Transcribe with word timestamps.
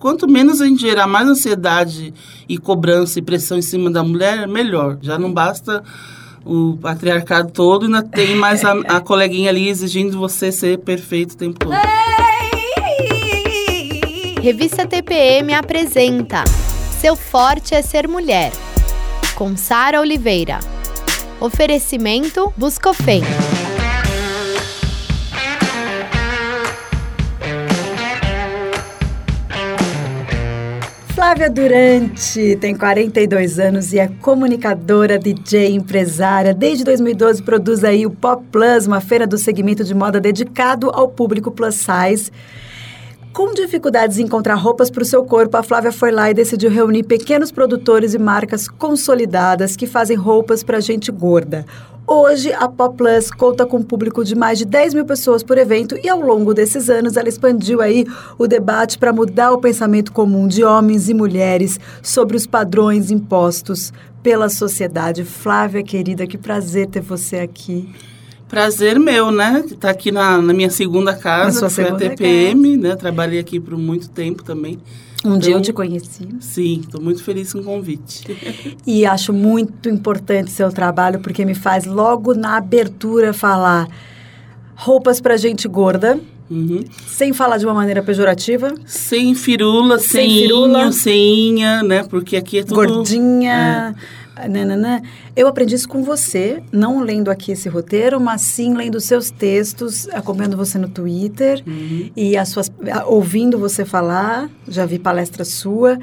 quanto 0.00 0.26
menos 0.26 0.60
a 0.60 0.66
gente 0.66 0.80
gerar 0.80 1.06
mais 1.06 1.28
ansiedade 1.28 2.12
e 2.48 2.58
cobrança 2.58 3.18
e 3.18 3.22
pressão 3.22 3.58
em 3.58 3.62
cima 3.62 3.90
da 3.90 4.02
mulher, 4.02 4.48
melhor. 4.48 4.98
Já 5.00 5.18
não 5.18 5.32
basta 5.32 5.84
o 6.44 6.76
patriarcado 6.80 7.52
todo, 7.52 7.84
ainda 7.84 8.02
tem 8.02 8.34
mais 8.34 8.64
a, 8.64 8.72
a 8.72 9.00
coleguinha 9.00 9.50
ali 9.50 9.68
exigindo 9.68 10.18
você 10.18 10.50
ser 10.50 10.78
perfeito 10.78 11.32
o 11.32 11.36
tempo 11.36 11.58
todo. 11.58 11.74
Revista 14.42 14.86
TPM 14.86 15.52
apresenta 15.52 16.44
Seu 16.98 17.14
Forte 17.14 17.74
é 17.74 17.82
Ser 17.82 18.08
Mulher, 18.08 18.52
com 19.34 19.54
Sara 19.54 20.00
Oliveira. 20.00 20.58
Oferecimento 21.38 22.50
Buscofem. 22.56 23.22
Flávia 31.20 31.50
Durante 31.50 32.56
tem 32.56 32.74
42 32.74 33.58
anos 33.58 33.92
e 33.92 33.98
é 33.98 34.08
comunicadora, 34.08 35.18
DJ, 35.18 35.74
empresária. 35.74 36.54
Desde 36.54 36.82
2012 36.82 37.42
produz 37.42 37.84
aí 37.84 38.06
o 38.06 38.10
Pop 38.10 38.42
Plus, 38.50 38.86
uma 38.86 39.02
feira 39.02 39.26
do 39.26 39.36
segmento 39.36 39.84
de 39.84 39.94
moda 39.94 40.18
dedicado 40.18 40.88
ao 40.88 41.08
público 41.08 41.50
plus 41.50 41.74
size. 41.74 42.32
Com 43.32 43.54
dificuldades 43.54 44.18
em 44.18 44.24
encontrar 44.24 44.56
roupas 44.56 44.90
para 44.90 45.02
o 45.02 45.06
seu 45.06 45.24
corpo, 45.24 45.56
a 45.56 45.62
Flávia 45.62 45.92
foi 45.92 46.10
lá 46.10 46.28
e 46.28 46.34
decidiu 46.34 46.68
reunir 46.68 47.04
pequenos 47.04 47.52
produtores 47.52 48.12
e 48.12 48.18
marcas 48.18 48.68
consolidadas 48.68 49.76
que 49.76 49.86
fazem 49.86 50.16
roupas 50.16 50.64
para 50.64 50.80
gente 50.80 51.12
gorda. 51.12 51.64
Hoje, 52.04 52.52
a 52.52 52.68
Pop 52.68 52.96
Plus 52.96 53.30
conta 53.30 53.64
com 53.64 53.76
um 53.76 53.82
público 53.84 54.24
de 54.24 54.34
mais 54.34 54.58
de 54.58 54.64
10 54.64 54.94
mil 54.94 55.04
pessoas 55.04 55.44
por 55.44 55.56
evento 55.56 55.96
e, 56.02 56.08
ao 56.08 56.20
longo 56.20 56.52
desses 56.52 56.90
anos, 56.90 57.16
ela 57.16 57.28
expandiu 57.28 57.80
aí 57.80 58.04
o 58.36 58.48
debate 58.48 58.98
para 58.98 59.12
mudar 59.12 59.52
o 59.52 59.60
pensamento 59.60 60.10
comum 60.10 60.48
de 60.48 60.64
homens 60.64 61.08
e 61.08 61.14
mulheres 61.14 61.78
sobre 62.02 62.36
os 62.36 62.48
padrões 62.48 63.12
impostos 63.12 63.92
pela 64.24 64.48
sociedade. 64.48 65.24
Flávia, 65.24 65.84
querida, 65.84 66.26
que 66.26 66.36
prazer 66.36 66.88
ter 66.88 67.00
você 67.00 67.36
aqui. 67.36 67.88
Prazer 68.50 68.98
meu, 68.98 69.30
né? 69.30 69.62
Estar 69.64 69.76
tá 69.76 69.90
aqui 69.90 70.10
na, 70.10 70.42
na, 70.42 70.52
minha 70.52 70.70
segunda 70.70 71.14
casa, 71.14 71.68
que 71.68 71.72
foi 71.72 71.84
a 71.84 71.94
TPM, 71.94 72.76
casa. 72.76 72.88
né? 72.88 72.96
Trabalhei 72.96 73.38
aqui 73.38 73.60
por 73.60 73.78
muito 73.78 74.10
tempo 74.10 74.42
também. 74.42 74.76
Um 75.24 75.28
então, 75.28 75.38
dia 75.38 75.54
eu 75.54 75.60
te 75.60 75.72
conheci. 75.72 76.26
Sim, 76.40 76.80
estou 76.80 77.00
muito 77.00 77.22
feliz 77.22 77.52
com 77.52 77.60
o 77.60 77.64
convite. 77.64 78.24
E 78.84 79.06
acho 79.06 79.32
muito 79.32 79.88
importante 79.88 80.50
seu 80.50 80.72
trabalho, 80.72 81.20
porque 81.20 81.44
me 81.44 81.54
faz 81.54 81.84
logo 81.84 82.34
na 82.34 82.56
abertura 82.56 83.32
falar 83.32 83.86
roupas 84.74 85.20
para 85.20 85.36
gente 85.36 85.68
gorda. 85.68 86.18
Uhum. 86.50 86.82
Sem 87.06 87.32
falar 87.32 87.58
de 87.58 87.64
uma 87.66 87.74
maneira 87.74 88.02
pejorativa. 88.02 88.74
Sem 88.84 89.32
firula, 89.36 90.00
sem, 90.00 90.28
sem 90.28 90.42
firula. 90.42 90.82
Inho, 90.82 90.92
sem 90.92 91.48
inha, 91.50 91.82
né? 91.84 92.02
Porque 92.02 92.36
aqui 92.36 92.58
é 92.58 92.62
tudo... 92.64 92.74
Gordinha... 92.74 93.94
É 94.16 94.19
nananã. 94.48 95.00
Eu 95.34 95.46
aprendi 95.46 95.74
isso 95.74 95.88
com 95.88 96.02
você, 96.02 96.62
não 96.72 97.00
lendo 97.00 97.30
aqui 97.30 97.52
esse 97.52 97.68
roteiro, 97.68 98.20
mas 98.20 98.42
sim 98.42 98.74
lendo 98.74 99.00
seus 99.00 99.30
textos, 99.30 100.08
acompanhando 100.10 100.56
você 100.56 100.78
no 100.78 100.88
Twitter 100.88 101.62
uhum. 101.66 102.10
e 102.16 102.36
as 102.36 102.48
suas, 102.48 102.70
ouvindo 103.06 103.58
você 103.58 103.84
falar. 103.84 104.48
Já 104.68 104.86
vi 104.86 104.98
palestra 104.98 105.44
sua. 105.44 105.98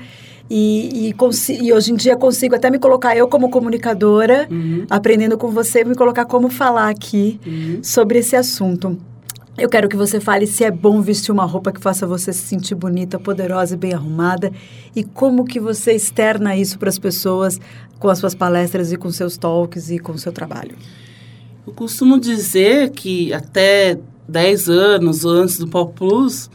E, 0.49 1.09
e, 1.09 1.15
e, 1.61 1.73
hoje 1.73 1.91
em 1.91 1.95
dia 1.95 2.15
consigo 2.15 2.55
até 2.55 2.71
me 2.71 2.79
colocar 2.79 3.17
eu 3.17 3.27
como 3.27 3.49
comunicadora, 3.49 4.47
uhum. 4.49 4.85
aprendendo 4.89 5.37
com 5.37 5.49
você, 5.49 5.83
me 5.83 5.93
colocar 5.93 6.23
como 6.23 6.49
falar 6.49 6.89
aqui 6.89 7.39
uhum. 7.45 7.79
sobre 7.83 8.19
esse 8.19 8.35
assunto. 8.35 8.97
Eu 9.57 9.67
quero 9.67 9.89
que 9.89 9.95
você 9.95 10.19
fale 10.19 10.45
se 10.45 10.63
é 10.63 10.69
bom 10.69 11.01
vestir 11.01 11.31
uma 11.31 11.43
roupa 11.43 11.71
que 11.71 11.81
faça 11.81 12.05
você 12.05 12.31
se 12.31 12.45
sentir 12.45 12.75
bonita, 12.75 13.17
poderosa 13.17 13.73
e 13.73 13.77
bem 13.77 13.91
arrumada 13.91 14.51
e 14.95 15.03
como 15.03 15.45
que 15.45 15.59
você 15.59 15.93
externa 15.93 16.55
isso 16.55 16.77
para 16.77 16.89
as 16.89 16.99
pessoas 16.99 17.59
com 17.97 18.07
as 18.07 18.19
suas 18.19 18.35
palestras 18.35 18.91
e 18.91 18.97
com 18.97 19.09
seus 19.09 19.35
talks 19.35 19.89
e 19.89 19.97
com 19.97 20.11
o 20.11 20.17
seu 20.19 20.31
trabalho. 20.31 20.75
Eu 21.65 21.73
costumo 21.73 22.19
dizer 22.19 22.91
que 22.91 23.33
até 23.33 23.99
10 24.29 24.69
anos 24.69 25.25
antes 25.25 25.57
do 25.57 25.67
Pop 25.67 25.91
Plus, 25.95 26.51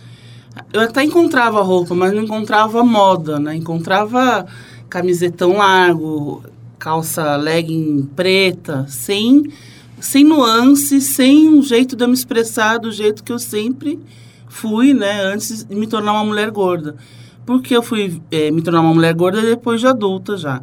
eu 0.73 0.81
até 0.81 1.03
encontrava 1.03 1.61
roupa, 1.61 1.97
mas 1.97 2.13
não 2.13 2.23
encontrava 2.23 2.85
moda, 2.85 3.41
né? 3.41 3.57
Encontrava 3.57 4.47
camisetão 4.89 5.57
largo, 5.57 6.45
calça 6.79 7.35
legging 7.35 8.09
preta, 8.15 8.87
sem 8.89 9.51
sem 10.03 10.25
nuance, 10.25 11.01
sem 11.01 11.49
um 11.49 11.63
jeito 11.63 11.95
de 11.95 12.03
eu 12.03 12.09
me 12.09 12.15
expressar 12.15 12.77
do 12.77 12.91
jeito 12.91 13.23
que 13.23 13.33
eu 13.33 13.39
sempre 13.39 14.01
fui, 14.49 14.93
né, 14.93 15.23
antes 15.23 15.63
de 15.63 15.77
me 15.77 15.87
tornar 15.87 16.13
uma 16.13 16.25
mulher 16.25 16.51
gorda. 16.51 16.97
Porque 17.47 17.75
eu 17.75 17.83
fui 17.83 18.21
é, 18.29 18.51
me 18.51 18.61
tornar 18.63 18.81
uma 18.81 18.93
mulher 18.93 19.15
gorda 19.15 19.41
depois 19.41 19.81
de 19.81 19.87
adulta 19.87 20.37
já. 20.37 20.61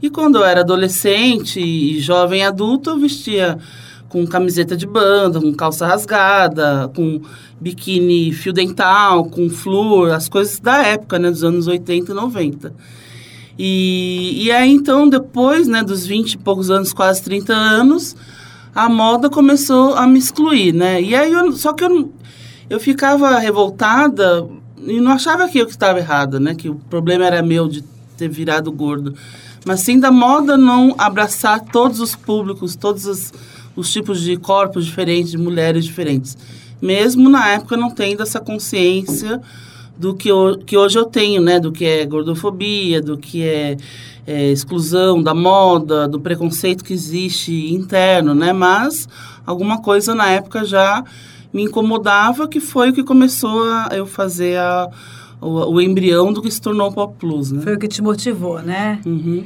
E 0.00 0.08
quando 0.08 0.38
eu 0.38 0.44
era 0.44 0.60
adolescente 0.60 1.60
e 1.60 1.98
jovem 1.98 2.44
adulta, 2.46 2.90
eu 2.90 2.98
vestia 2.98 3.58
com 4.08 4.24
camiseta 4.24 4.76
de 4.76 4.86
banda, 4.86 5.40
com 5.40 5.52
calça 5.52 5.84
rasgada, 5.84 6.88
com 6.94 7.20
biquíni 7.60 8.32
fio 8.32 8.52
dental, 8.52 9.24
com 9.24 9.50
flúor, 9.50 10.12
as 10.12 10.28
coisas 10.28 10.60
da 10.60 10.86
época, 10.86 11.18
né, 11.18 11.28
dos 11.28 11.42
anos 11.42 11.66
80 11.66 12.12
e 12.12 12.14
90. 12.14 12.72
E, 13.58 14.44
e 14.44 14.52
aí, 14.52 14.70
então, 14.70 15.08
depois, 15.08 15.66
né, 15.66 15.82
dos 15.82 16.06
20 16.06 16.34
e 16.34 16.38
poucos 16.38 16.70
anos, 16.70 16.92
quase 16.92 17.20
30 17.22 17.52
anos, 17.52 18.14
a 18.76 18.90
moda 18.90 19.30
começou 19.30 19.94
a 19.94 20.06
me 20.06 20.18
excluir, 20.18 20.70
né? 20.70 21.00
E 21.00 21.14
aí, 21.14 21.32
eu, 21.32 21.50
só 21.52 21.72
que 21.72 21.82
eu, 21.82 22.12
eu 22.68 22.78
ficava 22.78 23.38
revoltada 23.38 24.46
e 24.86 25.00
não 25.00 25.12
achava 25.12 25.48
que 25.48 25.56
eu 25.58 25.66
estava 25.66 25.98
errada, 25.98 26.38
né? 26.38 26.54
Que 26.54 26.68
o 26.68 26.74
problema 26.74 27.24
era 27.24 27.42
meu 27.42 27.68
de 27.68 27.82
ter 28.18 28.28
virado 28.28 28.70
gordo. 28.70 29.14
Mas 29.64 29.80
sim 29.80 29.98
da 29.98 30.12
moda 30.12 30.58
não 30.58 30.94
abraçar 30.98 31.58
todos 31.60 32.00
os 32.00 32.14
públicos, 32.14 32.76
todos 32.76 33.06
os, 33.06 33.32
os 33.74 33.90
tipos 33.90 34.20
de 34.20 34.36
corpos 34.36 34.84
diferentes, 34.84 35.30
de 35.30 35.38
mulheres 35.38 35.86
diferentes. 35.86 36.36
Mesmo 36.80 37.30
na 37.30 37.48
época 37.48 37.78
não 37.78 37.90
tendo 37.90 38.22
essa 38.22 38.40
consciência 38.40 39.40
do 39.98 40.14
que, 40.14 40.28
eu, 40.28 40.58
que 40.64 40.76
hoje 40.76 40.98
eu 40.98 41.04
tenho, 41.04 41.40
né? 41.40 41.58
Do 41.58 41.72
que 41.72 41.84
é 41.84 42.04
gordofobia, 42.04 43.00
do 43.00 43.16
que 43.16 43.42
é 43.42 43.76
é, 44.26 44.50
exclusão 44.50 45.22
da 45.22 45.32
moda, 45.32 46.08
do 46.08 46.20
preconceito 46.20 46.84
que 46.84 46.92
existe 46.92 47.72
interno, 47.72 48.34
né? 48.34 48.52
Mas 48.52 49.08
alguma 49.46 49.80
coisa 49.80 50.14
na 50.14 50.28
época 50.28 50.64
já 50.64 51.04
me 51.52 51.62
incomodava, 51.62 52.48
que 52.48 52.58
foi 52.58 52.90
o 52.90 52.92
que 52.92 53.04
começou 53.04 53.62
a 53.62 53.88
eu 53.92 54.04
fazer 54.04 54.58
a, 54.58 54.90
o, 55.40 55.74
o 55.74 55.80
embrião 55.80 56.32
do 56.32 56.42
que 56.42 56.50
se 56.50 56.60
tornou 56.60 56.88
o 56.88 56.92
Pop 56.92 57.14
Plus, 57.18 57.52
né? 57.52 57.62
Foi 57.62 57.74
o 57.74 57.78
que 57.78 57.86
te 57.86 58.02
motivou, 58.02 58.60
né? 58.60 59.00
Uhum. 59.06 59.44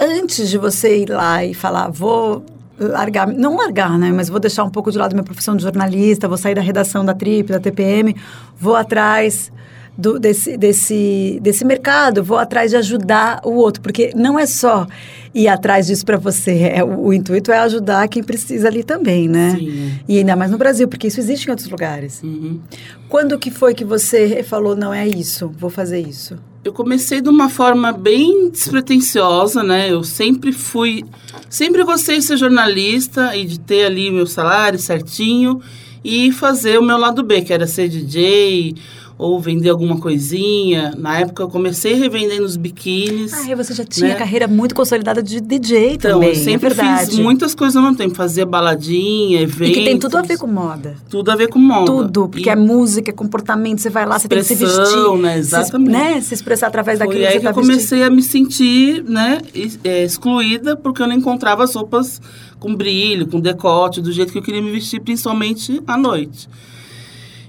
Antes 0.00 0.48
de 0.48 0.56
você 0.56 1.02
ir 1.02 1.10
lá 1.10 1.44
e 1.44 1.52
falar, 1.52 1.90
vou 1.90 2.42
largar, 2.78 3.28
não 3.28 3.56
largar, 3.56 3.98
né? 3.98 4.10
Mas 4.10 4.30
vou 4.30 4.40
deixar 4.40 4.64
um 4.64 4.70
pouco 4.70 4.90
de 4.90 4.96
lado 4.96 5.12
minha 5.12 5.22
profissão 5.22 5.54
de 5.54 5.62
jornalista, 5.62 6.26
vou 6.26 6.38
sair 6.38 6.54
da 6.54 6.62
redação 6.62 7.04
da 7.04 7.12
Trip, 7.12 7.52
da 7.52 7.60
TPM, 7.60 8.16
vou 8.58 8.74
atrás 8.74 9.52
do, 9.96 10.18
desse, 10.18 10.56
desse, 10.56 11.38
desse 11.42 11.64
mercado, 11.64 12.24
vou 12.24 12.38
atrás 12.38 12.70
de 12.70 12.76
ajudar 12.76 13.40
o 13.44 13.52
outro, 13.52 13.82
porque 13.82 14.12
não 14.14 14.38
é 14.38 14.46
só 14.46 14.86
ir 15.34 15.48
atrás 15.48 15.86
disso 15.86 16.04
para 16.04 16.16
você, 16.16 16.72
é, 16.74 16.84
o, 16.84 17.06
o, 17.06 17.12
intuito 17.12 17.52
é 17.52 17.58
ajudar 17.58 18.08
quem 18.08 18.22
precisa 18.22 18.68
ali 18.68 18.82
também, 18.82 19.28
né? 19.28 19.56
Sim. 19.58 19.92
E 20.08 20.18
ainda 20.18 20.36
mais 20.36 20.50
no 20.50 20.58
Brasil, 20.58 20.88
porque 20.88 21.06
isso 21.06 21.20
existe 21.20 21.46
em 21.46 21.50
outros 21.50 21.68
lugares. 21.68 22.22
Uhum. 22.22 22.60
Quando 23.08 23.38
que 23.38 23.50
foi 23.50 23.74
que 23.74 23.84
você 23.84 24.42
falou, 24.42 24.74
não 24.74 24.92
é 24.92 25.06
isso, 25.06 25.50
vou 25.58 25.70
fazer 25.70 26.00
isso? 26.00 26.38
Eu 26.64 26.72
comecei 26.72 27.20
de 27.20 27.28
uma 27.28 27.48
forma 27.48 27.92
bem 27.92 28.48
despretensiosa, 28.48 29.62
né? 29.62 29.90
Eu 29.90 30.04
sempre 30.04 30.52
fui, 30.52 31.04
sempre 31.50 31.82
gostei 31.82 32.18
de 32.18 32.24
ser 32.24 32.36
jornalista 32.36 33.36
e 33.36 33.44
de 33.44 33.58
ter 33.58 33.86
ali 33.86 34.10
meu 34.10 34.26
salário 34.26 34.78
certinho 34.78 35.60
e 36.04 36.30
fazer 36.32 36.78
o 36.78 36.82
meu 36.82 36.98
lado 36.98 37.22
B, 37.22 37.42
que 37.42 37.52
era 37.52 37.66
ser 37.66 37.88
DJ, 37.88 38.74
ou 39.22 39.38
vender 39.40 39.70
alguma 39.70 39.98
coisinha. 39.98 40.92
Na 40.98 41.20
época 41.20 41.44
eu 41.44 41.48
comecei 41.48 41.94
revendendo 41.94 42.44
os 42.44 42.56
biquínis. 42.56 43.32
Ah, 43.32 43.48
e 43.48 43.54
você 43.54 43.72
já 43.72 43.84
tinha 43.84 44.08
né? 44.08 44.14
carreira 44.16 44.48
muito 44.48 44.74
consolidada 44.74 45.22
de 45.22 45.40
DJ 45.40 45.92
então, 45.94 46.12
também. 46.12 46.30
Eu 46.30 46.34
sempre 46.34 46.70
é 46.72 46.98
fiz 47.06 47.18
muitas 47.18 47.54
coisas 47.54 47.76
ao 47.76 47.82
mesmo 47.82 47.96
tempo. 47.96 48.16
Fazia 48.16 48.44
baladinha, 48.44 49.40
eventos. 49.40 49.68
E 49.68 49.72
que 49.72 49.84
tem 49.84 49.98
tudo 49.98 50.16
a 50.16 50.22
ver 50.22 50.36
com 50.36 50.48
moda. 50.48 50.96
Tudo 51.08 51.30
a 51.30 51.36
ver 51.36 51.48
com 51.48 51.60
moda. 51.60 51.86
Tudo, 51.86 52.28
porque 52.28 52.48
e... 52.48 52.52
é 52.52 52.56
música, 52.56 53.10
é 53.10 53.14
comportamento, 53.14 53.78
você 53.80 53.90
vai 53.90 54.04
lá, 54.04 54.18
você 54.18 54.26
tem 54.26 54.38
que 54.38 54.44
se 54.44 54.54
vestir. 54.56 55.18
né? 55.20 55.38
Exatamente. 55.38 55.92
Se, 55.92 55.98
né? 55.98 56.20
se 56.20 56.34
expressar 56.34 56.66
através 56.66 56.98
Foi 56.98 57.06
daquilo 57.06 57.24
que 57.24 57.32
você 57.32 57.40
que 57.40 57.46
eu 57.46 57.54
comecei 57.54 57.98
vestindo. 58.00 58.02
a 58.02 58.10
me 58.10 58.22
sentir, 58.22 59.04
né, 59.04 59.40
é, 59.84 60.04
excluída, 60.04 60.76
porque 60.76 61.00
eu 61.00 61.06
não 61.06 61.14
encontrava 61.14 61.62
as 61.62 61.74
roupas 61.74 62.20
com 62.58 62.74
brilho, 62.74 63.28
com 63.28 63.38
decote, 63.38 64.00
do 64.00 64.10
jeito 64.10 64.32
que 64.32 64.38
eu 64.38 64.42
queria 64.42 64.60
me 64.60 64.72
vestir, 64.72 65.00
principalmente 65.00 65.80
à 65.86 65.96
noite. 65.96 66.48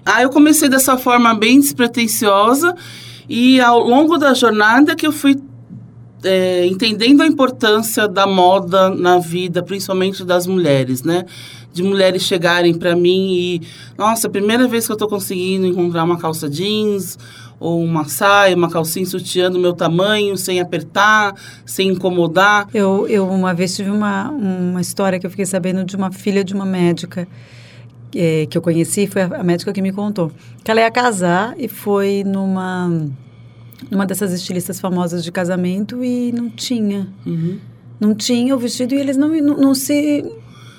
Aí 0.05 0.23
eu 0.23 0.29
comecei 0.29 0.67
dessa 0.67 0.97
forma 0.97 1.33
bem 1.33 1.59
despretensiosa 1.59 2.75
e 3.29 3.59
ao 3.61 3.79
longo 3.79 4.17
da 4.17 4.33
jornada 4.33 4.95
que 4.95 5.07
eu 5.07 5.11
fui 5.11 5.41
é, 6.23 6.65
entendendo 6.65 7.21
a 7.21 7.27
importância 7.27 8.07
da 8.07 8.25
moda 8.25 8.89
na 8.89 9.19
vida, 9.19 9.61
principalmente 9.61 10.23
das 10.23 10.47
mulheres, 10.47 11.03
né? 11.03 11.25
De 11.71 11.83
mulheres 11.83 12.23
chegarem 12.23 12.73
para 12.73 12.95
mim 12.95 13.33
e, 13.33 13.61
nossa, 13.97 14.27
a 14.27 14.29
primeira 14.29 14.67
vez 14.67 14.85
que 14.85 14.91
eu 14.91 14.95
estou 14.95 15.07
conseguindo 15.07 15.65
encontrar 15.65 16.03
uma 16.03 16.17
calça 16.17 16.49
jeans 16.49 17.17
ou 17.59 17.81
uma 17.81 18.05
saia, 18.05 18.55
uma 18.55 18.69
calcinha 18.69 19.05
sutiã 19.05 19.49
do 19.49 19.57
meu 19.57 19.73
tamanho, 19.73 20.37
sem 20.37 20.59
apertar, 20.59 21.33
sem 21.65 21.89
incomodar. 21.89 22.67
Eu, 22.73 23.07
eu 23.07 23.27
uma 23.27 23.53
vez 23.53 23.75
tive 23.75 23.89
uma, 23.89 24.29
uma 24.29 24.81
história 24.81 25.19
que 25.19 25.25
eu 25.25 25.29
fiquei 25.29 25.45
sabendo 25.45 25.83
de 25.83 25.95
uma 25.95 26.11
filha 26.11 26.43
de 26.43 26.53
uma 26.53 26.65
médica 26.65 27.27
é, 28.15 28.45
que 28.45 28.57
eu 28.57 28.61
conheci, 28.61 29.07
foi 29.07 29.21
a, 29.23 29.25
a 29.39 29.43
médica 29.43 29.71
que 29.73 29.81
me 29.81 29.91
contou. 29.91 30.31
Que 30.63 30.71
ela 30.71 30.81
ia 30.81 30.91
casar 30.91 31.53
e 31.57 31.67
foi 31.67 32.23
numa, 32.25 33.07
numa 33.89 34.05
dessas 34.05 34.31
estilistas 34.33 34.79
famosas 34.79 35.23
de 35.23 35.31
casamento 35.31 36.03
e 36.03 36.31
não 36.31 36.49
tinha. 36.49 37.07
Uhum. 37.25 37.57
Não 37.99 38.13
tinha 38.15 38.55
o 38.55 38.59
vestido 38.59 38.93
e 38.93 38.97
eles 38.97 39.15
não, 39.17 39.29
não, 39.29 39.57
não 39.57 39.75
se... 39.75 39.93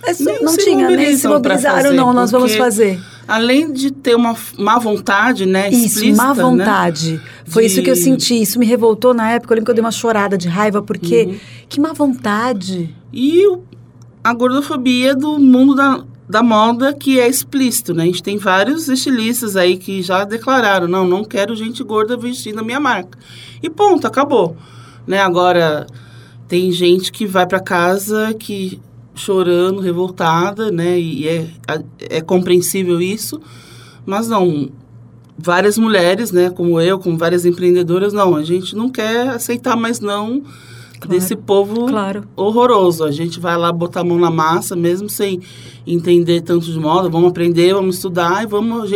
é, 0.06 0.12
Nem 0.20 0.42
não 0.42 0.52
se 0.52 0.58
tinha, 0.64 0.90
nem 0.90 1.16
se 1.16 1.26
mobilizaram, 1.26 1.82
fazer, 1.82 1.94
não, 1.94 2.12
nós 2.12 2.30
vamos 2.30 2.54
fazer. 2.54 3.00
Além 3.26 3.72
de 3.72 3.90
ter 3.90 4.14
uma 4.14 4.36
má 4.58 4.78
vontade, 4.78 5.46
né? 5.46 5.70
Isso, 5.70 5.86
explícita, 6.00 6.22
má 6.22 6.34
né? 6.34 6.42
vontade. 6.42 7.20
Foi 7.46 7.62
De- 7.62 7.68
isso 7.72 7.82
que 7.82 7.88
eu 7.90 7.96
senti. 7.96 8.42
Isso 8.42 8.58
me 8.58 8.66
revoltou 8.66 9.14
na 9.14 9.30
época. 9.30 9.54
Eu 9.54 9.56
lembro 9.56 9.64
que 9.66 9.70
eu 9.70 9.74
dei 9.76 9.82
uma 9.84 9.90
chorada 9.90 10.36
de 10.36 10.46
raiva, 10.46 10.82
porque 10.82 11.24
Uhum. 11.24 11.36
que 11.70 11.80
má 11.80 11.94
vontade. 11.94 12.94
E 13.10 13.46
o- 13.46 13.62
a 14.22 14.34
gordofobia 14.34 15.14
do 15.14 15.38
mundo 15.38 15.74
da, 15.74 16.04
da 16.28 16.42
moda 16.42 16.92
que 16.92 17.20
é 17.20 17.28
explícito, 17.28 17.92
né? 17.92 18.04
A 18.04 18.06
gente 18.06 18.22
tem 18.22 18.38
vários 18.38 18.88
estilistas 18.88 19.56
aí 19.56 19.76
que 19.76 20.02
já 20.02 20.24
declararam, 20.24 20.88
não, 20.88 21.06
não 21.06 21.24
quero 21.24 21.54
gente 21.54 21.82
gorda 21.82 22.16
vestindo 22.16 22.60
a 22.60 22.64
minha 22.64 22.80
marca. 22.80 23.18
E 23.62 23.68
ponto, 23.68 24.06
acabou. 24.06 24.56
Né? 25.06 25.18
Agora, 25.18 25.86
tem 26.48 26.72
gente 26.72 27.12
que 27.12 27.26
vai 27.26 27.46
para 27.46 27.60
casa 27.60 28.34
que 28.38 28.80
chorando, 29.14 29.80
revoltada, 29.80 30.70
né? 30.70 30.98
E 30.98 31.28
é, 31.28 31.46
é 32.00 32.20
compreensível 32.20 33.00
isso, 33.00 33.40
mas 34.04 34.28
não... 34.28 34.70
Várias 35.36 35.76
mulheres, 35.76 36.30
né, 36.30 36.48
como 36.48 36.80
eu, 36.80 36.96
como 36.96 37.18
várias 37.18 37.44
empreendedoras, 37.44 38.12
não, 38.12 38.36
a 38.36 38.44
gente 38.44 38.76
não 38.76 38.88
quer 38.88 39.30
aceitar 39.30 39.76
mais 39.76 39.98
não 39.98 40.44
desse 41.08 41.36
povo 41.36 41.86
Claro. 41.86 42.24
horroroso. 42.36 43.04
A 43.04 43.10
gente 43.10 43.38
vai 43.40 43.56
lá 43.56 43.72
botar 43.72 44.00
a 44.00 44.04
mão 44.04 44.18
na 44.18 44.30
massa, 44.30 44.74
mesmo 44.76 45.08
sem 45.08 45.40
entender 45.86 46.40
tanto 46.40 46.64
de 46.66 46.78
moda. 46.78 47.08
Vamos 47.08 47.30
aprender, 47.30 47.74
vamos 47.74 47.96
estudar 47.96 48.42
e 48.42 48.46
vamos, 48.46 48.90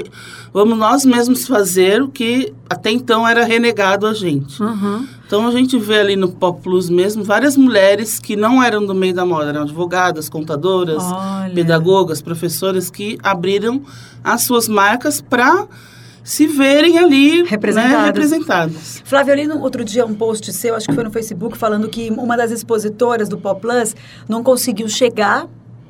vamos 0.53 0.79
nós 0.79 1.05
mesmos 1.05 1.47
fazer 1.47 2.03
o 2.03 2.09
que 2.09 2.53
até 2.69 2.91
então 2.91 3.27
era 3.27 3.45
renegado 3.45 4.07
a 4.07 4.15
gente. 4.15 4.63
Uhum. 4.63 5.07
Então 5.27 5.47
a 5.47 5.51
gente 5.51 5.79
vê 5.79 5.99
ali 6.01 6.17
no 6.17 6.31
Pop 6.31 6.63
Plus 6.63 6.89
mesmo 6.89 7.23
várias 7.23 7.57
mulheres 7.57 8.19
que 8.19 8.35
não 8.35 8.63
eram 8.63 8.87
do 8.87 8.95
meio 8.95 9.15
da 9.15 9.27
moda, 9.27 9.51
eram 9.51 9.63
advogadas, 9.63 10.29
contadoras, 10.29 11.03
Olha. 11.05 11.53
pedagogas, 11.55 12.23
professoras 12.23 12.91
que 12.91 13.19
abriram 13.23 13.83
as 14.25 14.43
suas 14.45 14.67
marcas 14.69 15.21
para 15.21 15.67
se 16.29 16.47
verem 16.47 16.99
ali 16.99 17.43
né, 17.43 17.49
Representadas. 17.49 18.05
representadas. 18.05 19.03
Flávia, 19.03 19.33
eu 19.33 19.37
li 19.37 19.47
no, 19.47 19.61
outro 19.63 19.83
dia 19.83 20.05
um 20.05 20.13
post 20.15 20.53
seu, 20.53 20.75
acho 20.75 20.87
que 20.87 20.93
foi 20.95 21.03
no 21.03 21.11
Facebook, 21.11 21.57
falando 21.57 21.89
que 21.89 22.11
uma 22.11 22.37
das 22.37 22.51
expositoras 22.51 23.31
do 23.31 23.39
Pop 23.39 23.59
Plus 23.63 23.97
não 24.29 24.43
conseguiu 24.43 24.87
chegar, 24.91 25.49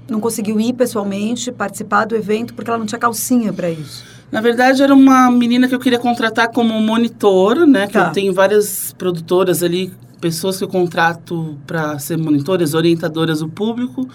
não 0.09 0.21
conseguiu 0.21 0.61
ir 0.61 0.75
pessoalmente, 0.75 1.51
participar 1.51 2.05
do 2.05 2.15
evento, 2.15 2.55
porque 2.55 2.71
ela 2.71 2.79
não 2.79 2.87
tinha 2.87 3.01
calcinha 3.01 3.53
para 3.53 3.69
isso. 3.69 4.05
Na 4.31 4.41
verdade, 4.41 4.81
era 4.81 4.95
uma 4.95 5.29
menina 5.29 5.67
que 5.67 5.75
eu 5.75 5.81
queria 5.81 5.99
contratar 5.99 6.53
como 6.53 6.73
monitora, 6.81 7.67
né? 7.67 7.89
Que 7.89 7.95
Tá. 7.95 8.07
eu 8.07 8.13
tenho 8.13 8.33
várias 8.33 8.95
produtoras 8.97 9.65
ali, 9.65 9.93
pessoas 10.21 10.57
que 10.57 10.63
eu 10.63 10.69
contrato 10.69 11.59
para 11.67 11.99
ser 11.99 12.17
monitoras, 12.17 12.75
orientadoras 12.75 13.41
do 13.41 13.49
público. 13.49 14.09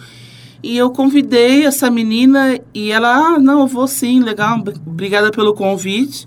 E 0.63 0.77
eu 0.77 0.89
convidei 0.92 1.65
essa 1.65 1.92
menina 1.92 2.57
e 2.74 2.89
ela, 2.89 3.13
ah, 3.13 3.38
não, 3.38 3.60
eu 3.60 3.68
vou 3.68 3.86
sim, 3.86 4.21
legal, 4.21 4.57
ob- 4.60 4.74
obrigada 4.88 5.30
pelo 5.30 5.54
convite. 5.54 6.25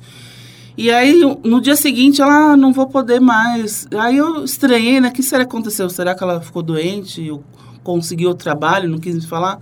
E 0.77 0.91
aí, 0.91 1.23
no 1.43 1.59
dia 1.59 1.75
seguinte, 1.75 2.21
ela, 2.21 2.53
ah, 2.53 2.57
não 2.57 2.71
vou 2.71 2.87
poder 2.87 3.19
mais. 3.19 3.89
Aí 3.97 4.19
eu 4.19 4.45
estranhei, 4.45 5.01
né? 5.01 5.09
O 5.09 5.13
que 5.13 5.23
será 5.23 5.43
que 5.43 5.49
aconteceu? 5.49 5.89
Será 5.89 6.15
que 6.15 6.23
ela 6.23 6.39
ficou 6.43 6.63
doente? 6.63 7.27
Eu 7.27 7.43
consegui 7.83 8.27
o 8.27 8.35
trabalho, 8.35 8.91
não 8.91 8.99
quis 8.99 9.15
me 9.15 9.27
falar? 9.27 9.59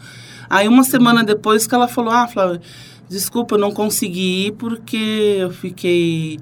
Aí, 0.50 0.66
uma 0.66 0.82
semana 0.82 1.22
depois 1.22 1.68
que 1.68 1.74
ela 1.74 1.86
falou, 1.86 2.12
ah, 2.12 2.26
Flávia, 2.26 2.60
desculpa, 3.08 3.54
eu 3.54 3.60
não 3.60 3.70
consegui 3.70 4.48
ir 4.48 4.52
porque 4.52 5.36
eu 5.38 5.50
fiquei 5.50 6.40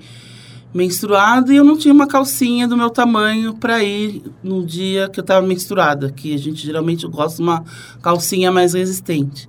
menstruada 0.73 1.53
e 1.53 1.57
eu 1.57 1.65
não 1.65 1.77
tinha 1.77 1.93
uma 1.93 2.07
calcinha 2.07 2.67
do 2.67 2.77
meu 2.77 2.89
tamanho 2.89 3.55
para 3.55 3.83
ir 3.83 4.23
no 4.43 4.65
dia 4.65 5.09
que 5.09 5.21
eu 5.21 5.23
estava 5.23 5.47
menstruada, 5.47 6.11
que 6.11 6.35
a 6.35 6.39
gente 6.39 6.65
geralmente 6.65 7.07
gosta 7.07 7.37
de 7.37 7.43
uma 7.43 7.65
calcinha 8.01 8.51
mais 8.51 8.73
resistente. 8.73 9.49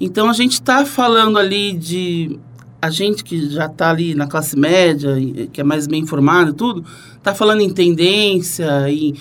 Então 0.00 0.28
a 0.28 0.32
gente 0.32 0.54
está 0.54 0.84
falando 0.84 1.38
ali 1.38 1.72
de 1.72 2.38
a 2.82 2.90
gente 2.90 3.24
que 3.24 3.48
já 3.48 3.66
está 3.66 3.90
ali 3.90 4.14
na 4.14 4.26
classe 4.26 4.58
média, 4.58 5.16
que 5.52 5.60
é 5.60 5.64
mais 5.64 5.86
bem 5.86 6.02
informado 6.02 6.50
e 6.50 6.54
tudo, 6.54 6.84
está 7.16 7.34
falando 7.34 7.62
em 7.62 7.70
tendência 7.70 8.90
e 8.90 9.14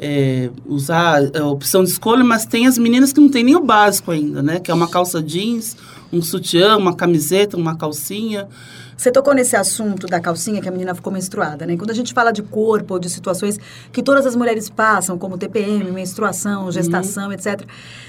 é, 0.00 0.50
usar 0.66 1.20
a 1.36 1.46
opção 1.46 1.84
de 1.84 1.90
escolha, 1.90 2.24
mas 2.24 2.46
tem 2.46 2.66
as 2.66 2.78
meninas 2.78 3.12
que 3.12 3.20
não 3.20 3.28
tem 3.28 3.44
nem 3.44 3.54
o 3.54 3.60
básico 3.60 4.10
ainda, 4.10 4.42
né? 4.42 4.58
Que 4.58 4.70
é 4.70 4.74
uma 4.74 4.88
calça 4.88 5.22
jeans, 5.22 5.76
um 6.10 6.22
sutiã, 6.22 6.76
uma 6.76 6.94
camiseta, 6.94 7.56
uma 7.56 7.76
calcinha. 7.76 8.48
Você 8.96 9.10
tocou 9.10 9.34
nesse 9.34 9.56
assunto 9.56 10.06
da 10.06 10.20
calcinha 10.20 10.60
que 10.60 10.68
a 10.68 10.72
menina 10.72 10.94
ficou 10.94 11.12
menstruada, 11.12 11.66
né? 11.66 11.76
Quando 11.76 11.90
a 11.90 11.94
gente 11.94 12.12
fala 12.12 12.30
de 12.30 12.42
corpo 12.42 12.94
ou 12.94 13.00
de 13.00 13.08
situações 13.08 13.58
que 13.92 14.02
todas 14.02 14.26
as 14.26 14.34
mulheres 14.34 14.68
passam, 14.68 15.18
como 15.18 15.38
TPM, 15.38 15.90
menstruação, 15.90 16.70
gestação, 16.72 17.32
etc., 17.32 17.62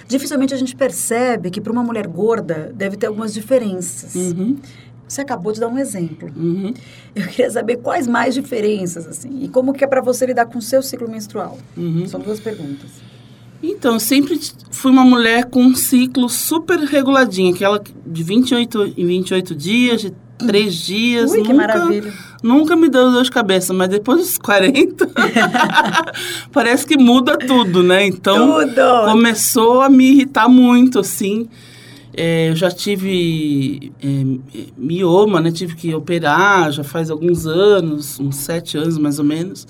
dificilmente 0.08 0.54
a 0.54 0.58
gente 0.58 0.76
percebe 0.76 1.50
que 1.50 1.62
para 1.62 1.72
uma 1.72 1.84
mulher 1.84 2.08
gorda 2.08 2.72
deve 2.74 2.98
ter 2.98 3.08
algumas 3.08 3.34
diferenças. 3.34 4.16
Uhum, 4.16 4.58
Você 5.12 5.22
acabou 5.22 5.52
de 5.52 5.60
dar 5.60 5.68
um 5.68 5.78
exemplo. 5.78 6.32
uhum. 6.34 6.74
Eu 7.14 7.28
queria 7.28 7.52
saber 7.52 7.78
quais 7.78 8.08
mais 8.08 8.34
diferenças, 8.34 9.06
assim, 9.06 9.44
e 9.44 9.50
como 9.50 9.74
que 9.74 9.84
é 9.84 9.88
para 9.88 10.00
você 10.00 10.26
lidar 10.26 10.46
com 10.46 10.58
o 10.58 10.62
seu 10.62 10.82
ciclo 10.82 11.10
menstrual. 11.10 11.58
Uhum. 11.76 12.08
São 12.08 12.22
duas 12.22 12.40
perguntas. 12.40 12.90
Então, 13.62 13.96
eu 13.96 14.00
sempre 14.00 14.40
fui 14.72 14.90
uma 14.90 15.04
mulher 15.04 15.46
com 15.46 15.62
um 15.62 15.76
ciclo 15.76 16.30
super 16.30 16.80
reguladinho, 16.80 17.54
aquela 17.54 17.84
de 18.08 18.24
28 18.24 18.94
em 18.96 19.06
28 19.06 19.54
dias, 19.54 20.02
de 20.02 20.14
3 20.38 20.74
dias. 20.74 21.32
Ui, 21.32 21.42
que 21.42 21.52
nunca, 21.52 21.68
maravilha. 21.68 22.14
Nunca 22.42 22.76
me 22.78 22.88
deu 22.88 23.12
dor 23.12 23.24
de 23.24 23.32
cabeça, 23.32 23.74
mas 23.74 23.90
depois 23.90 24.20
dos 24.20 24.38
40, 24.38 25.10
parece 26.54 26.86
que 26.88 26.98
muda 26.98 27.38
tudo, 27.38 27.84
né? 27.84 28.06
Então, 28.08 28.62
Tudo! 28.62 29.12
começou 29.12 29.82
a 29.82 29.90
me 29.90 30.10
irritar 30.10 30.48
muito, 30.48 31.00
assim. 31.00 31.50
É, 32.14 32.50
eu 32.50 32.56
já 32.56 32.70
tive 32.70 33.92
é, 34.04 34.68
mioma, 34.78 35.40
né? 35.40 35.52
Tive 35.52 35.76
que 35.76 35.94
operar 35.96 36.72
já 36.72 36.84
faz 36.84 37.10
alguns 37.10 37.46
anos, 37.46 38.20
uns 38.20 38.36
sete 38.36 38.78
anos 38.78 38.98
mais 38.98 39.18
ou 39.18 39.26
menos. 39.26 39.68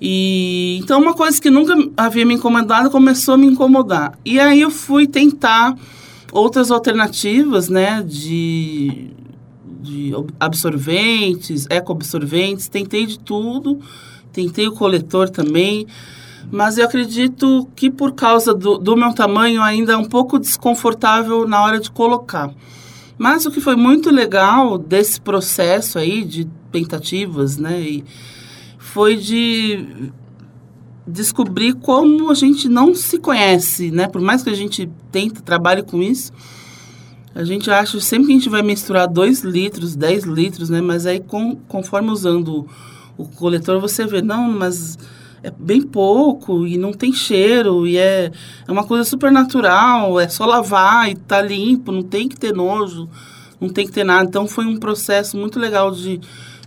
E 0.00 0.78
então 0.82 1.00
uma 1.00 1.12
coisa 1.12 1.40
que 1.40 1.50
nunca 1.50 1.74
havia 1.96 2.24
me 2.24 2.34
incomodado 2.34 2.90
começou 2.90 3.34
a 3.34 3.38
me 3.38 3.46
incomodar. 3.46 4.18
E 4.24 4.38
aí 4.38 4.60
eu 4.60 4.70
fui 4.70 5.06
tentar 5.06 5.76
outras 6.32 6.70
alternativas, 6.70 7.68
né? 7.68 8.02
De, 8.06 9.10
de 9.82 10.12
absorventes, 10.38 11.66
ecoabsorventes, 11.68 12.68
tentei 12.68 13.04
de 13.06 13.18
tudo, 13.18 13.80
tentei 14.32 14.68
o 14.68 14.72
coletor 14.72 15.28
também. 15.28 15.86
Mas 16.50 16.78
eu 16.78 16.84
acredito 16.84 17.68
que 17.74 17.90
por 17.90 18.12
causa 18.12 18.54
do, 18.54 18.78
do 18.78 18.96
meu 18.96 19.12
tamanho 19.12 19.62
ainda 19.62 19.92
é 19.92 19.96
um 19.96 20.04
pouco 20.04 20.38
desconfortável 20.38 21.46
na 21.46 21.62
hora 21.62 21.80
de 21.80 21.90
colocar. 21.90 22.50
Mas 23.18 23.44
o 23.44 23.50
que 23.50 23.60
foi 23.60 23.76
muito 23.76 24.10
legal 24.10 24.78
desse 24.78 25.20
processo 25.20 25.98
aí 25.98 26.24
de 26.24 26.46
tentativas, 26.72 27.58
né, 27.58 27.80
e 27.80 28.04
foi 28.78 29.16
de 29.16 30.10
descobrir 31.06 31.74
como 31.74 32.30
a 32.30 32.34
gente 32.34 32.68
não 32.68 32.94
se 32.94 33.18
conhece, 33.18 33.90
né? 33.90 34.06
Por 34.06 34.20
mais 34.20 34.42
que 34.42 34.50
a 34.50 34.54
gente 34.54 34.88
tente, 35.10 35.42
trabalhe 35.42 35.82
com 35.82 36.00
isso, 36.00 36.32
a 37.34 37.44
gente 37.44 37.70
acha 37.70 38.00
sempre 38.00 38.26
que 38.26 38.32
a 38.32 38.36
gente 38.36 38.48
vai 38.48 38.62
menstruar 38.62 39.10
2 39.10 39.42
litros, 39.42 39.94
10 39.96 40.24
litros, 40.24 40.70
né? 40.70 40.80
Mas 40.80 41.06
aí 41.06 41.20
com, 41.20 41.56
conforme 41.68 42.10
usando 42.10 42.66
o 43.16 43.24
coletor 43.26 43.80
você 43.80 44.06
vê, 44.06 44.22
não, 44.22 44.50
mas 44.50 44.98
é 45.42 45.50
bem 45.50 45.80
pouco 45.82 46.66
e 46.66 46.76
não 46.76 46.92
tem 46.92 47.12
cheiro 47.12 47.86
e 47.86 47.96
é, 47.96 48.30
é 48.68 48.72
uma 48.72 48.84
coisa 48.84 49.04
super 49.04 49.30
natural, 49.32 50.18
é 50.20 50.28
só 50.28 50.44
lavar 50.46 51.10
e 51.10 51.14
tá 51.14 51.40
limpo, 51.40 51.90
não 51.92 52.02
tem 52.02 52.28
que 52.28 52.36
ter 52.38 52.52
nojo, 52.54 53.08
não 53.60 53.68
tem 53.68 53.86
que 53.86 53.92
ter 53.92 54.04
nada. 54.04 54.24
Então 54.28 54.46
foi 54.46 54.66
um 54.66 54.76
processo 54.78 55.36
muito 55.36 55.58
legal 55.58 55.90
de, 55.90 56.20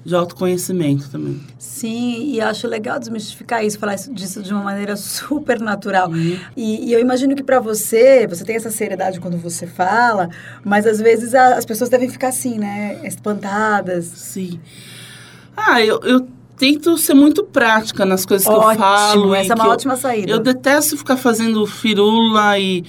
de 0.06 0.16
autoconhecimento 0.16 1.10
também. 1.10 1.40
Sim, 1.58 2.32
e 2.34 2.40
acho 2.42 2.68
legal 2.68 2.98
desmistificar 3.00 3.64
isso, 3.66 3.78
falar 3.78 3.96
isso- 3.96 4.14
disso 4.14 4.42
de 4.42 4.54
uma 4.54 4.64
maneira 4.64 4.96
super 4.98 5.60
natural. 5.60 6.10
E, 6.56 6.88
e 6.90 6.94
eu 6.94 7.00
imagino 7.00 7.36
que 7.36 7.44
para 7.44 7.60
você, 7.60 8.26
você 8.28 8.44
tem 8.46 8.56
essa 8.56 8.72
seriedade 8.72 9.20
quando 9.20 9.38
você 9.38 9.68
fala, 9.68 10.30
mas 10.64 10.86
às 10.88 11.00
vezes 11.00 11.36
a- 11.36 11.56
as 11.58 11.66
pessoas 11.66 11.90
devem 11.90 12.10
ficar 12.10 12.30
assim, 12.30 12.58
né? 12.58 13.00
Espantadas. 13.04 14.06
Sim. 14.06 14.60
Ah, 15.56 15.82
eu, 15.84 16.00
eu 16.04 16.28
tento 16.64 16.98
ser 16.98 17.14
muito 17.14 17.44
prática 17.44 18.06
nas 18.06 18.26
coisas 18.26 18.48
que 18.48 18.54
eu 18.54 18.62
falo. 18.62 19.34
essa 19.36 19.52
é 19.52 19.56
uma 19.56 19.64
que 19.64 19.68
eu- 19.70 19.74
ótima 19.74 19.96
saída. 19.98 20.32
Eu 20.32 20.40
detesto 20.40 20.98
ficar 20.98 21.18
fazendo 21.18 21.66
firula 21.66 22.58
e, 22.58 22.86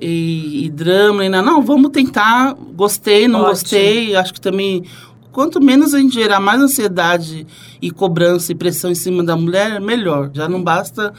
e, 0.00 0.66
e 0.66 0.70
drama. 0.70 1.24
E 1.24 1.28
não, 1.28 1.42
não, 1.42 1.60
vamos 1.62 1.90
tentar. 1.90 2.54
Gostei, 2.54 3.26
não 3.26 3.40
Ótimo. 3.40 3.50
gostei. 3.50 4.14
Acho 4.14 4.32
que 4.32 4.40
também 4.40 4.84
quanto 5.32 5.60
menos 5.60 5.92
a 5.92 5.98
gente 5.98 6.14
gerar 6.14 6.38
mais 6.38 6.60
ansiedade 6.62 7.44
e 7.82 7.90
cobrança 7.90 8.52
e 8.52 8.54
pressão 8.54 8.90
em 8.92 8.94
cima 8.94 9.24
da 9.24 9.36
mulher, 9.36 9.80
melhor. 9.80 10.30
Já 10.32 10.48
não 10.48 10.62
basta 10.62 11.12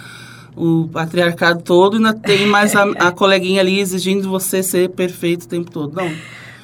o 0.56 0.88
patriarcado 0.92 1.62
todo, 1.62 1.98
ainda 1.98 2.14
tem 2.14 2.48
mais 2.48 2.74
a, 2.76 2.84
a 3.00 3.12
coleguinha 3.14 3.60
ali 3.62 3.80
exigindo 3.82 4.30
você 4.30 4.64
ser 4.64 4.90
perfeito 4.92 5.44
o 5.44 5.48
tempo 5.48 5.70
todo. 5.70 5.94
Não. 5.94 6.10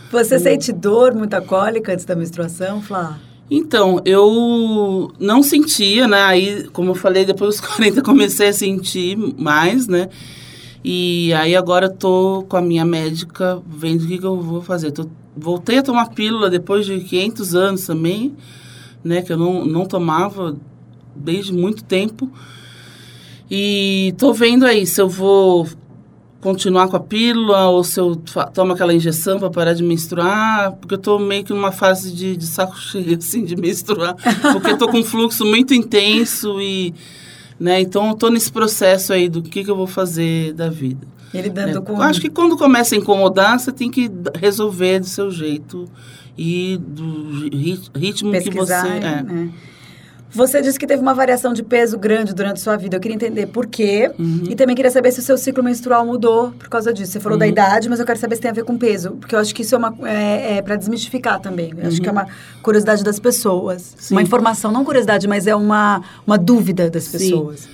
Você 0.09 0.39
sente 0.39 0.71
dor, 0.71 1.13
muita 1.13 1.41
cólica 1.41 1.91
antes 1.91 2.05
da 2.05 2.15
menstruação, 2.15 2.81
Flá? 2.81 3.17
Então, 3.55 4.01
eu 4.03 5.13
não 5.19 5.43
sentia, 5.43 6.07
né? 6.07 6.23
Aí, 6.23 6.63
como 6.73 6.89
eu 6.89 6.95
falei, 6.95 7.23
depois 7.23 7.57
dos 7.57 7.61
40 7.69 8.01
comecei 8.01 8.47
a 8.47 8.53
sentir 8.53 9.15
mais, 9.15 9.87
né? 9.87 10.09
E 10.83 11.31
aí 11.33 11.55
agora 11.55 11.87
tô 11.87 12.43
com 12.49 12.57
a 12.57 12.61
minha 12.63 12.83
médica 12.83 13.61
vendo 13.67 14.05
o 14.05 14.07
que, 14.07 14.17
que 14.17 14.25
eu 14.25 14.41
vou 14.41 14.63
fazer. 14.63 14.89
Tô, 14.89 15.05
voltei 15.37 15.77
a 15.77 15.83
tomar 15.83 16.09
pílula 16.09 16.49
depois 16.49 16.83
de 16.83 16.99
500 17.01 17.53
anos 17.53 17.85
também, 17.85 18.35
né? 19.03 19.21
Que 19.21 19.31
eu 19.31 19.37
não, 19.37 19.63
não 19.63 19.85
tomava 19.85 20.57
desde 21.15 21.53
muito 21.53 21.83
tempo. 21.83 22.31
E 23.51 24.15
tô 24.17 24.33
vendo 24.33 24.65
aí 24.65 24.87
se 24.87 24.99
eu 24.99 25.07
vou 25.07 25.67
continuar 26.43 26.89
com 26.89 26.97
a 26.97 26.99
pílula 26.99 27.69
ou 27.69 27.85
se 27.85 27.97
eu 27.97 28.17
tomo 28.53 28.73
aquela 28.73 28.93
injeção 28.93 29.39
para 29.39 29.49
parar 29.49 29.73
de 29.73 29.81
menstruar, 29.81 30.73
porque 30.73 30.95
eu 30.95 30.97
tô 30.97 31.17
meio 31.17 31.45
que 31.45 31.53
numa 31.53 31.71
fase 31.71 32.11
de, 32.11 32.35
de 32.35 32.45
saco 32.45 32.75
cheio, 32.77 33.17
assim, 33.17 33.45
de 33.45 33.55
menstruar, 33.55 34.13
porque 34.51 34.71
eu 34.71 34.77
tô 34.77 34.89
com 34.89 34.99
um 34.99 35.03
fluxo 35.05 35.45
muito 35.45 35.73
intenso 35.73 36.61
e, 36.61 36.93
né, 37.57 37.79
então 37.79 38.09
eu 38.09 38.15
tô 38.15 38.29
nesse 38.29 38.51
processo 38.51 39.13
aí 39.13 39.29
do 39.29 39.41
que, 39.41 39.63
que 39.63 39.71
eu 39.71 39.75
vou 39.75 39.87
fazer 39.87 40.51
da 40.51 40.69
vida. 40.69 41.07
Ele 41.33 41.49
dando 41.49 41.79
né? 41.79 41.81
com... 41.81 42.01
Acho 42.01 42.19
que 42.19 42.29
quando 42.29 42.57
começa 42.57 42.93
a 42.93 42.97
incomodar, 42.97 43.57
você 43.57 43.71
tem 43.71 43.89
que 43.89 44.11
resolver 44.35 44.99
do 44.99 45.07
seu 45.07 45.31
jeito 45.31 45.89
e 46.37 46.77
do 46.77 47.49
ritmo 47.97 48.31
Pesquisar, 48.31 48.83
que 48.83 48.99
você... 48.99 49.05
É. 49.05 49.23
Né? 49.23 49.49
Você 50.33 50.61
disse 50.61 50.79
que 50.79 50.87
teve 50.87 51.01
uma 51.01 51.13
variação 51.13 51.53
de 51.53 51.61
peso 51.61 51.97
grande 51.97 52.33
durante 52.33 52.59
sua 52.59 52.75
vida. 52.75 52.95
Eu 52.97 52.99
queria 52.99 53.13
entender 53.15 53.45
por 53.47 53.67
quê. 53.67 54.11
Uhum. 54.17 54.43
E 54.49 54.55
também 54.55 54.75
queria 54.75 54.89
saber 54.89 55.11
se 55.11 55.19
o 55.19 55.23
seu 55.23 55.37
ciclo 55.37 55.63
menstrual 55.63 56.03
mudou 56.05 56.51
por 56.51 56.69
causa 56.69 56.91
disso. 56.91 57.11
Você 57.11 57.19
falou 57.19 57.35
Uhum. 57.35 57.39
da 57.39 57.47
idade, 57.47 57.87
mas 57.87 57.99
eu 57.99 58.05
quero 58.05 58.17
saber 58.17 58.35
se 58.35 58.41
tem 58.41 58.49
a 58.49 58.53
ver 58.53 58.63
com 58.63 58.77
peso. 58.77 59.11
Porque 59.11 59.35
eu 59.35 59.39
acho 59.39 59.53
que 59.53 59.61
isso 59.61 59.75
é, 59.75 59.77
uma, 59.77 59.93
é, 60.09 60.57
é 60.57 60.61
para 60.61 60.75
desmistificar 60.75 61.39
também. 61.39 61.71
Eu 61.77 61.87
acho 61.87 62.01
que 62.01 62.09
é 62.09 62.11
uma 62.11 62.27
curiosidade 62.63 63.03
das 63.03 63.19
pessoas. 63.19 63.91
Uhum. 63.91 63.97
Sim. 63.99 64.13
Uma 64.15 64.21
informação, 64.23 64.71
não 64.71 64.83
curiosidade, 64.83 65.27
mas 65.27 65.45
é 65.45 65.55
uma, 65.55 66.01
uma 66.25 66.37
dúvida 66.37 66.89
das 66.89 67.03
Sim. 67.03 67.11
pessoas. 67.19 67.69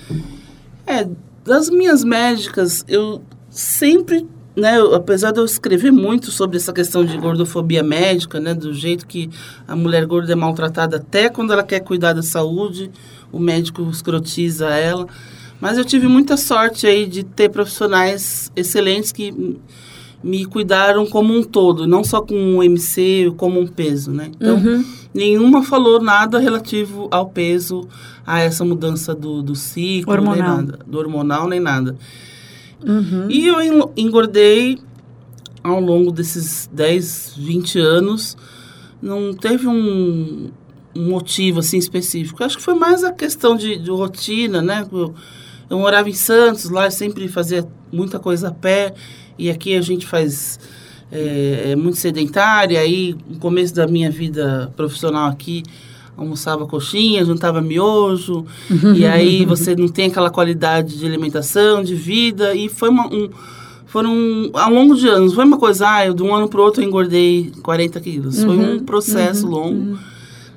É, 0.86 1.08
das 1.44 1.70
minhas 1.70 2.04
médicas, 2.04 2.84
eu 2.86 3.22
sempre, 3.48 4.26
né, 4.60 4.78
eu- 4.78 4.94
apesar 4.94 5.32
de 5.32 5.40
eu 5.40 5.44
escrever 5.44 5.90
muito 5.90 6.30
sobre 6.30 6.56
essa 6.56 6.72
questão 6.72 7.04
de 7.04 7.16
gordofobia 7.16 7.82
médica, 7.82 8.38
né, 8.38 8.54
do 8.54 8.72
jeito 8.74 9.06
que 9.06 9.28
a 9.66 9.74
mulher 9.74 10.06
gorda 10.06 10.32
é 10.32 10.36
maltratada 10.36 10.96
até 10.98 11.28
quando 11.28 11.52
ela 11.52 11.62
quer 11.62 11.80
cuidar 11.80 12.12
da 12.12 12.22
saúde, 12.22 12.90
o 13.32 13.38
médico 13.38 13.88
escrotiza 13.90 14.66
ela. 14.68 15.06
Mas 15.60 15.76
eu 15.78 15.84
tive 15.84 16.06
muita 16.06 16.36
sorte 16.36 16.86
aí 16.86 17.06
de 17.06 17.22
ter 17.22 17.48
profissionais 17.50 18.50
excelentes 18.54 19.12
que 19.12 19.58
me 20.22 20.44
cuidaram 20.44 21.06
como 21.06 21.34
um 21.34 21.42
todo, 21.42 21.86
não 21.86 22.04
só 22.04 22.20
com 22.20 22.34
um 22.34 22.62
MC, 22.62 23.32
como 23.36 23.58
um 23.58 23.66
peso, 23.66 24.10
né? 24.10 24.30
Então, 24.36 24.56
Uhum. 24.56 24.84
nenhuma 25.14 25.62
falou 25.62 26.00
nada 26.00 26.38
relativo 26.38 27.08
ao 27.10 27.26
peso, 27.30 27.88
a 28.26 28.38
essa 28.40 28.64
mudança 28.64 29.14
do, 29.14 29.42
do 29.42 29.54
ciclo, 29.54 30.12
nem 30.14 30.22
Hormonal. 30.28 30.56
nada. 30.56 30.78
Do 30.86 30.98
hormonal, 30.98 31.48
nem 31.48 31.58
nada. 31.60 31.96
Uhum. 32.86 33.30
E 33.30 33.46
eu 33.46 33.60
en- 33.60 33.90
engordei 33.96 34.78
ao 35.62 35.80
longo 35.80 36.10
desses 36.10 36.68
10, 36.72 37.34
20 37.36 37.78
anos. 37.78 38.36
Não 39.02 39.32
teve 39.34 39.66
um, 39.66 40.50
um 40.94 41.08
motivo 41.08 41.60
assim 41.60 41.78
específico. 41.78 42.42
Acho 42.42 42.56
que 42.58 42.62
foi 42.62 42.74
mais 42.74 43.04
a 43.04 43.12
questão 43.12 43.56
de, 43.56 43.76
de 43.78 43.90
rotina, 43.90 44.60
né? 44.62 44.86
Eu, 44.90 45.14
eu 45.68 45.78
morava 45.78 46.08
em 46.08 46.14
Santos, 46.14 46.68
lá 46.70 46.86
eu 46.86 46.90
sempre 46.90 47.28
fazia 47.28 47.66
muita 47.92 48.18
coisa 48.18 48.48
a 48.48 48.52
pé. 48.52 48.94
E 49.38 49.50
aqui 49.50 49.74
a 49.74 49.80
gente 49.80 50.06
faz 50.06 50.58
é, 51.12 51.72
é 51.72 51.76
muito 51.76 51.96
sedentário. 51.98 52.78
Aí, 52.78 53.14
no 53.28 53.38
começo 53.38 53.74
da 53.74 53.86
minha 53.86 54.10
vida 54.10 54.72
profissional 54.76 55.28
aqui, 55.30 55.62
almoçava 56.20 56.66
coxinha, 56.66 57.24
juntava 57.24 57.60
miojo. 57.60 58.44
e 58.94 59.04
aí 59.06 59.44
você 59.44 59.74
não 59.74 59.88
tem 59.88 60.06
aquela 60.06 60.30
qualidade 60.30 60.98
de 60.98 61.06
alimentação, 61.06 61.82
de 61.82 61.94
vida. 61.94 62.54
E 62.54 62.68
foi 62.68 62.90
uma, 62.90 63.06
um, 63.06 63.30
foram 63.86 64.50
ao 64.52 64.70
longo 64.70 64.94
de 64.94 65.08
anos. 65.08 65.34
Foi 65.34 65.44
uma 65.44 65.58
coisa, 65.58 65.88
ah, 65.88 66.06
eu, 66.06 66.14
de 66.14 66.22
um 66.22 66.34
ano 66.34 66.48
para 66.48 66.60
o 66.60 66.64
outro 66.64 66.82
eu 66.82 66.86
engordei 66.86 67.52
40 67.62 68.00
quilos. 68.00 68.42
Foi 68.42 68.56
um 68.56 68.78
processo 68.80 69.46
longo, 69.46 69.98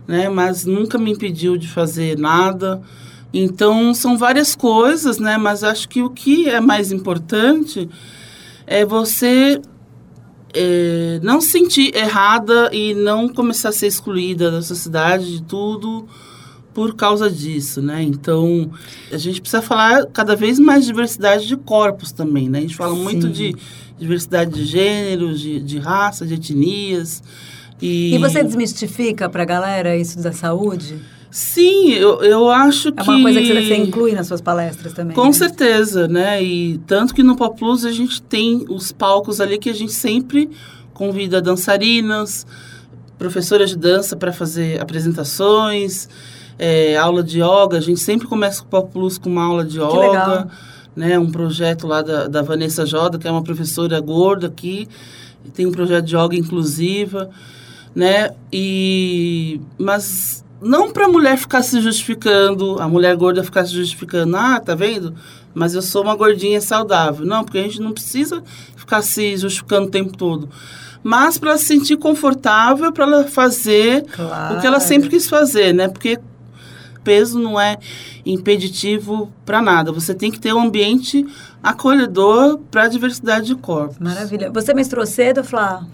né? 0.08 0.30
Mas 0.30 0.66
nunca 0.66 0.98
me 0.98 1.12
impediu 1.12 1.58
de 1.58 1.68
fazer 1.68 2.18
nada. 2.18 2.82
Então, 3.34 3.94
são 3.96 4.18
várias 4.18 4.56
coisas, 4.56 5.18
né? 5.18 5.38
Mas 5.38 5.64
acho 5.64 5.90
que 5.90 6.04
o 6.04 6.10
que 6.10 6.48
é 6.48 6.60
mais 6.60 6.92
importante 6.92 7.90
é 8.68 8.86
você 8.86 9.60
é, 10.54 11.20
não 11.24 11.42
se 11.42 11.50
sentir 11.50 11.96
errada 11.96 12.70
e 12.72 12.94
não 12.94 13.28
começar 13.28 13.70
a 13.70 13.72
ser 13.72 13.88
excluída 13.88 14.52
da 14.52 14.62
sociedade, 14.62 15.38
de 15.38 15.44
tudo, 15.44 16.08
por 16.74 16.96
causa 16.96 17.30
disso, 17.30 17.82
né? 17.82 18.02
Então, 18.04 18.72
a 19.12 19.18
gente 19.18 19.42
precisa 19.42 19.62
falar 19.62 20.06
cada 20.08 20.36
vez 20.36 20.60
mais 20.60 20.82
de 20.82 20.88
diversidade 20.88 21.48
de 21.48 21.56
corpos 21.58 22.12
também, 22.12 22.50
né? 22.50 22.60
A 22.60 22.62
gente 22.62 22.76
fala 22.76 22.96
muito 22.96 23.28
Sim. 23.28 23.34
de 23.34 23.56
diversidade 23.98 24.52
de 24.52 24.66
gêneros, 24.66 25.40
de, 25.40 25.60
de 25.60 25.78
raça, 25.80 26.26
de 26.26 26.34
etnias. 26.34 27.22
E, 27.82 28.16
E 28.16 28.18
você 28.18 28.44
desmistifica 28.44 29.30
pra 29.30 29.46
galera 29.46 29.96
isso 29.96 30.22
da 30.22 30.32
saúde? 30.32 30.98
Sim, 31.34 31.94
eu, 31.94 32.22
eu 32.22 32.48
acho 32.48 32.92
que... 32.92 33.00
É 33.00 33.12
uma 33.12 33.24
coisa 33.24 33.42
que 33.42 33.48
você 33.48 33.76
inclui 33.76 34.12
nas 34.12 34.28
suas 34.28 34.40
palestras 34.40 34.94
também. 34.94 35.16
Com 35.16 35.26
né? 35.26 35.34
certeza, 35.34 36.08
né? 36.08 36.44
E 36.44 36.78
tanto 36.86 37.12
que 37.12 37.24
no 37.24 37.36
Pop 37.36 37.58
Plus 37.58 37.84
a 37.86 37.92
gente 37.92 38.22
tem 38.22 38.64
os 38.70 38.92
palcos 38.92 39.42
ali 39.42 39.58
que 39.58 39.68
a 39.68 39.74
gente 39.74 39.94
sempre 39.94 40.48
convida 40.94 41.42
dançarinas, 41.42 42.46
professoras 43.18 43.72
de 43.72 43.78
dança 43.78 44.16
para 44.16 44.32
fazer 44.32 44.80
apresentações, 44.80 46.08
é, 46.60 46.96
aula 46.98 47.24
de 47.24 47.40
yoga. 47.40 47.78
A 47.78 47.82
gente 47.82 48.00
sempre 48.00 48.28
começa 48.28 48.62
com 48.62 48.68
o 48.68 48.70
Pop 48.70 48.92
Plus 48.94 49.18
com 49.18 49.28
uma 49.28 49.44
aula 49.44 49.66
de 49.66 49.80
legal. 49.80 50.12
yoga, 50.12 50.48
né? 50.96 51.18
Um 51.18 51.32
projeto 51.32 51.88
lá 51.88 52.04
da, 52.04 52.28
da 52.28 52.44
Vanessa 52.44 52.86
Joda, 52.86 53.18
que 53.18 53.28
é 53.28 53.32
uma 53.32 53.44
professora 53.44 54.00
gorda 54.00 54.46
aqui, 54.46 54.88
tem 55.56 55.66
um 55.66 55.72
projeto 55.72 56.06
de 56.06 56.16
yoga 56.16 56.36
inclusiva, 56.36 57.32
né? 57.96 58.30
E 58.52 59.60
mas 59.80 60.43
não 60.64 60.92
para 60.92 61.06
a 61.06 61.10
mulher 61.10 61.38
ficar 61.38 61.62
se 61.62 61.80
justificando, 61.82 62.82
a 62.82 62.88
mulher 62.88 63.16
gorda 63.16 63.44
ficar 63.44 63.66
se 63.66 63.74
justificando, 63.74 64.36
ah, 64.38 64.60
tá 64.60 64.74
vendo? 64.76 65.14
Mas 65.54 65.76
eu 65.76 65.82
sou 65.82 66.02
uma 66.04 66.16
gordinha 66.16 66.60
saudável. 66.62 67.26
Não, 67.26 67.44
porque 67.44 67.60
a 67.60 67.64
gente 67.64 67.82
não 67.82 67.92
precisa 67.92 68.44
ficar 68.76 69.02
se 69.02 69.38
justificando 69.38 69.88
o 69.88 69.92
tempo 69.92 70.18
todo. 70.18 70.50
Mas 71.04 71.38
para 71.38 71.50
ela 71.52 71.58
se 71.60 71.66
sentir 71.66 71.98
confortável, 71.98 72.92
para 72.92 73.06
ela 73.06 73.28
fazer 73.28 74.06
Claro. 74.12 74.58
o 74.58 74.62
que 74.62 74.66
ela 74.68 74.80
sempre 74.80 75.10
quis 75.10 75.28
fazer, 75.30 75.74
né? 75.74 75.88
Porque 75.88 76.18
peso 77.04 77.38
não 77.38 77.60
é 77.60 77.78
impeditivo 78.26 79.32
para 79.46 79.62
nada. 79.62 79.92
Você 79.92 80.14
tem 80.14 80.32
que 80.32 80.40
ter 80.40 80.54
um 80.54 80.62
ambiente 80.62 81.26
acolhedor 81.62 82.60
para 82.72 82.84
a 82.84 82.88
diversidade 82.88 83.48
de 83.48 83.56
corpos. 83.56 83.98
Maravilha. 84.00 84.50
Você 84.52 84.74
menstruou 84.74 85.06
cedo, 85.06 85.44
Flá? 85.44 85.86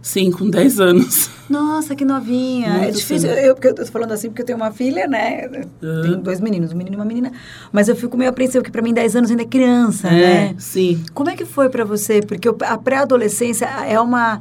Sim, 0.00 0.30
com 0.30 0.48
10 0.48 0.80
anos. 0.80 1.28
Nossa, 1.50 1.94
que 1.94 2.04
novinha. 2.04 2.68
é 2.68 2.78
Muito 2.82 2.96
difícil. 2.96 3.28
cedo. 3.28 3.38
Eu, 3.38 3.54
porque 3.54 3.68
eu 3.68 3.74
tô 3.74 3.84
falando 3.86 4.12
assim 4.12 4.28
porque 4.28 4.42
eu 4.42 4.46
tenho 4.46 4.56
uma 4.58 4.70
filha, 4.70 5.06
né? 5.06 5.44
Eu 5.46 5.88
Uhum. 5.88 6.02
Tenho 6.02 6.16
dois 6.18 6.40
meninos, 6.40 6.72
um 6.72 6.76
menino 6.76 6.94
e 6.94 6.98
uma 6.98 7.04
menina. 7.04 7.32
Mas 7.72 7.88
eu 7.88 7.96
fico 7.96 8.16
meio 8.16 8.30
apreensiva, 8.30 8.60
porque 8.62 8.70
pra 8.72 8.82
mim 8.82 8.92
10 8.94 9.16
anos 9.16 9.30
ainda 9.30 9.42
é 9.42 9.46
criança, 9.46 10.08
É, 10.08 10.50
né? 10.50 10.54
sim. 10.58 11.02
Como 11.14 11.28
é 11.30 11.34
que 11.36 11.44
foi 11.44 11.68
pra 11.68 11.84
você? 11.84 12.20
Porque 12.20 12.48
a 12.48 12.78
pré-adolescência 12.78 13.66
é 13.66 13.98
uma 14.00 14.40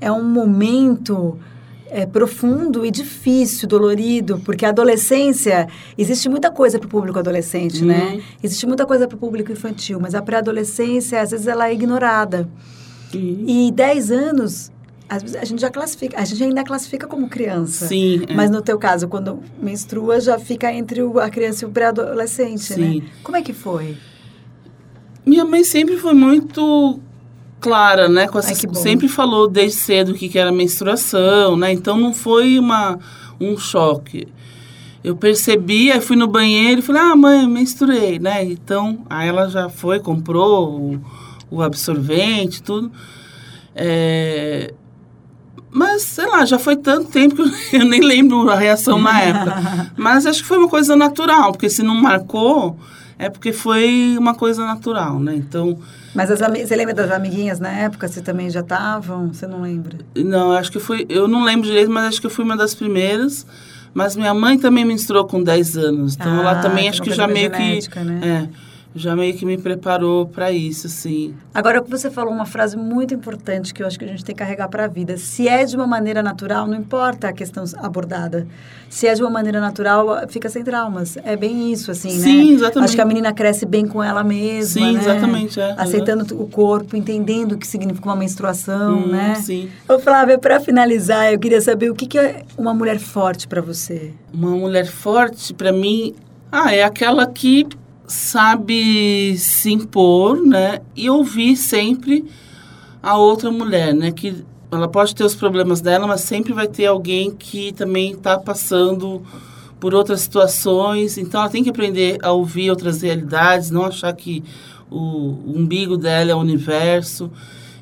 é 0.00 0.10
um 0.10 0.24
momento 0.24 1.38
é, 1.88 2.06
profundo 2.06 2.84
e 2.86 2.90
difícil, 2.90 3.68
dolorido, 3.68 4.40
porque 4.44 4.64
a 4.64 4.70
adolescência 4.70 5.68
existe 5.96 6.28
muita 6.28 6.50
coisa 6.50 6.78
para 6.78 6.86
o 6.86 6.90
público 6.90 7.18
adolescente, 7.18 7.82
Uhum. 7.82 7.88
né? 7.88 8.20
Existe 8.42 8.66
muita 8.66 8.84
coisa 8.86 9.06
para 9.06 9.14
o 9.16 9.18
público 9.18 9.52
infantil, 9.52 9.98
mas 10.00 10.14
a 10.14 10.22
pré-adolescência 10.22 11.20
às 11.20 11.30
vezes 11.32 11.46
ela 11.46 11.68
é 11.68 11.74
ignorada. 11.74 12.48
Sim. 13.10 13.44
E 13.46 13.70
10 13.72 14.10
anos 14.10 14.70
a 15.16 15.44
gente 15.44 15.60
já 15.60 15.70
classifica, 15.70 16.18
a 16.20 16.24
gente 16.24 16.42
ainda 16.42 16.62
classifica 16.64 17.06
como 17.06 17.28
criança. 17.28 17.86
Sim, 17.86 18.22
é. 18.28 18.34
Mas 18.34 18.50
no 18.50 18.62
teu 18.62 18.78
caso, 18.78 19.08
quando 19.08 19.40
menstrua, 19.60 20.20
já 20.20 20.38
fica 20.38 20.72
entre 20.72 21.02
o- 21.02 21.18
a 21.18 21.28
criança 21.30 21.64
e 21.64 21.68
o 21.68 21.70
pré-adolescente, 21.70 22.70
né? 22.78 22.92
Sim. 22.92 23.02
Como 23.22 23.36
é 23.36 23.42
que 23.42 23.52
foi? 23.52 23.96
Minha 25.24 25.44
mãe 25.44 25.62
sempre 25.64 25.96
foi 25.96 26.14
muito 26.14 26.98
clara, 27.60 28.08
né? 28.08 28.26
Com 28.26 28.38
Ai, 28.38 28.44
essas, 28.44 28.64
bom. 28.64 28.74
sempre 28.74 29.08
falou 29.08 29.48
desde 29.48 29.78
cedo 29.78 30.12
o 30.12 30.14
que, 30.14 30.28
que 30.28 30.38
era 30.38 30.50
menstruação, 30.50 31.56
né? 31.56 31.72
Então 31.72 31.96
não 31.96 32.12
foi 32.12 32.58
uma, 32.58 32.98
um 33.40 33.56
choque. 33.56 34.26
Eu 35.04 35.16
percebi, 35.16 35.90
aí 35.90 36.00
fui 36.00 36.16
no 36.16 36.26
banheiro 36.28 36.78
e 36.80 36.82
falei, 36.82 37.02
ah, 37.02 37.16
mãe, 37.16 37.46
menstruei, 37.48 38.18
né? 38.20 38.44
Então, 38.44 39.04
aí 39.10 39.28
ela 39.28 39.48
já 39.48 39.68
foi, 39.68 39.98
comprou 40.00 40.70
o, 40.80 41.00
o 41.50 41.62
absorvente, 41.62 42.62
tudo. 42.62 42.90
É, 43.74 44.72
Mas, 45.72 46.02
sei 46.02 46.26
lá, 46.26 46.44
já 46.44 46.58
foi 46.58 46.76
tanto 46.76 47.10
tempo 47.10 47.36
que 47.36 47.42
eu 47.76 47.84
nem 47.86 48.02
lembro 48.02 48.48
a 48.50 48.54
reação 48.54 49.00
na 49.00 49.20
época. 49.22 49.90
Mas 49.96 50.26
acho 50.26 50.42
que 50.42 50.48
foi 50.48 50.58
uma 50.58 50.68
coisa 50.68 50.94
natural, 50.94 51.52
porque 51.52 51.70
se 51.70 51.82
não 51.82 51.94
marcou, 51.94 52.78
é 53.18 53.30
porque 53.30 53.54
foi 53.54 54.14
uma 54.18 54.34
coisa 54.34 54.66
natural, 54.66 55.18
né? 55.18 55.34
Então... 55.34 55.78
Mas 56.14 56.30
as 56.30 56.40
você 56.40 56.76
lembra 56.76 56.92
das 56.92 57.10
amiguinhas 57.10 57.58
na 57.58 57.70
época? 57.70 58.06
Você 58.06 58.20
também 58.20 58.50
já 58.50 58.60
estavam? 58.60 59.32
Você 59.32 59.46
não 59.46 59.62
lembra? 59.62 59.96
Não, 60.14 60.52
acho 60.52 60.70
que 60.70 60.78
fui... 60.78 61.06
Eu 61.08 61.26
não 61.26 61.42
lembro 61.42 61.66
direito, 61.66 61.90
mas 61.90 62.04
acho 62.04 62.20
que 62.20 62.26
eu 62.26 62.30
fui 62.30 62.44
uma 62.44 62.56
das 62.56 62.74
primeiras. 62.74 63.46
Mas 63.94 64.14
minha 64.14 64.34
mãe 64.34 64.58
também 64.58 64.84
menstruou 64.84 65.24
com 65.24 65.42
10 65.42 65.76
anos. 65.78 66.14
Então, 66.14 66.34
ah, 66.34 66.40
ela 66.40 66.54
também 66.56 66.88
acho 66.88 67.02
que 67.02 67.12
já 67.12 67.26
meio 67.26 67.50
genética, 67.50 68.00
que... 68.00 68.06
Né? 68.06 68.20
É, 68.22 68.71
já 68.94 69.16
meio 69.16 69.34
que 69.34 69.46
me 69.46 69.56
preparou 69.56 70.26
para 70.26 70.52
isso, 70.52 70.86
assim. 70.86 71.34
Agora, 71.54 71.80
você 71.80 72.10
falou 72.10 72.32
uma 72.32 72.44
frase 72.44 72.76
muito 72.76 73.14
importante 73.14 73.72
que 73.72 73.82
eu 73.82 73.86
acho 73.86 73.98
que 73.98 74.04
a 74.04 74.08
gente 74.08 74.24
tem 74.24 74.34
que 74.34 74.38
carregar 74.38 74.68
para 74.68 74.84
a 74.84 74.88
vida. 74.88 75.16
Se 75.16 75.48
é 75.48 75.64
de 75.64 75.74
uma 75.74 75.86
maneira 75.86 76.22
natural, 76.22 76.66
não 76.66 76.76
importa 76.76 77.28
a 77.28 77.32
questão 77.32 77.64
abordada. 77.78 78.46
Se 78.90 79.06
é 79.06 79.14
de 79.14 79.22
uma 79.22 79.30
maneira 79.30 79.60
natural, 79.60 80.08
fica 80.28 80.48
sem 80.48 80.62
traumas. 80.62 81.16
É 81.24 81.34
bem 81.36 81.72
isso, 81.72 81.90
assim, 81.90 82.10
Sim, 82.10 82.18
né? 82.18 82.24
Sim, 82.24 82.54
exatamente. 82.54 82.88
Acho 82.88 82.96
que 82.96 83.00
a 83.00 83.06
menina 83.06 83.32
cresce 83.32 83.64
bem 83.64 83.86
com 83.86 84.02
ela 84.02 84.22
mesma, 84.22 84.86
Sim, 84.86 84.92
né? 84.92 85.00
exatamente, 85.00 85.60
é. 85.60 85.74
Aceitando 85.78 86.40
o 86.40 86.46
corpo, 86.46 86.94
entendendo 86.94 87.52
o 87.52 87.58
que 87.58 87.66
significa 87.66 88.06
uma 88.06 88.16
menstruação, 88.16 88.98
hum, 88.98 89.06
né? 89.08 89.36
Sim. 89.36 89.70
Ô, 89.88 89.98
Flávia, 89.98 90.38
para 90.38 90.60
finalizar, 90.60 91.32
eu 91.32 91.38
queria 91.38 91.60
saber 91.60 91.90
o 91.90 91.94
que, 91.94 92.06
que 92.06 92.18
é 92.18 92.42
uma 92.58 92.74
mulher 92.74 92.98
forte 92.98 93.48
para 93.48 93.62
você? 93.62 94.12
Uma 94.32 94.50
mulher 94.50 94.86
forte, 94.86 95.54
para 95.54 95.72
mim, 95.72 96.14
ah, 96.50 96.74
é 96.74 96.82
aquela 96.82 97.26
que 97.26 97.66
sabe 98.12 99.36
se 99.38 99.72
impor, 99.72 100.40
né? 100.40 100.80
E 100.94 101.08
ouvir 101.08 101.56
sempre 101.56 102.24
a 103.02 103.16
outra 103.16 103.50
mulher, 103.50 103.94
né? 103.94 104.12
Que 104.12 104.44
ela 104.70 104.86
pode 104.86 105.14
ter 105.14 105.24
os 105.24 105.34
problemas 105.34 105.80
dela, 105.80 106.06
mas 106.06 106.20
sempre 106.20 106.52
vai 106.52 106.68
ter 106.68 106.86
alguém 106.86 107.30
que 107.30 107.72
também 107.72 108.12
está 108.12 108.38
passando 108.38 109.22
por 109.80 109.94
outras 109.94 110.20
situações. 110.20 111.18
Então, 111.18 111.40
ela 111.40 111.50
tem 111.50 111.64
que 111.64 111.70
aprender 111.70 112.18
a 112.22 112.32
ouvir 112.32 112.70
outras 112.70 113.02
realidades, 113.02 113.70
não 113.70 113.84
achar 113.84 114.12
que 114.14 114.44
o, 114.90 115.38
umbigo 115.46 115.96
dela 115.96 116.30
é 116.32 116.34
o 116.34 116.38
universo 116.38 117.30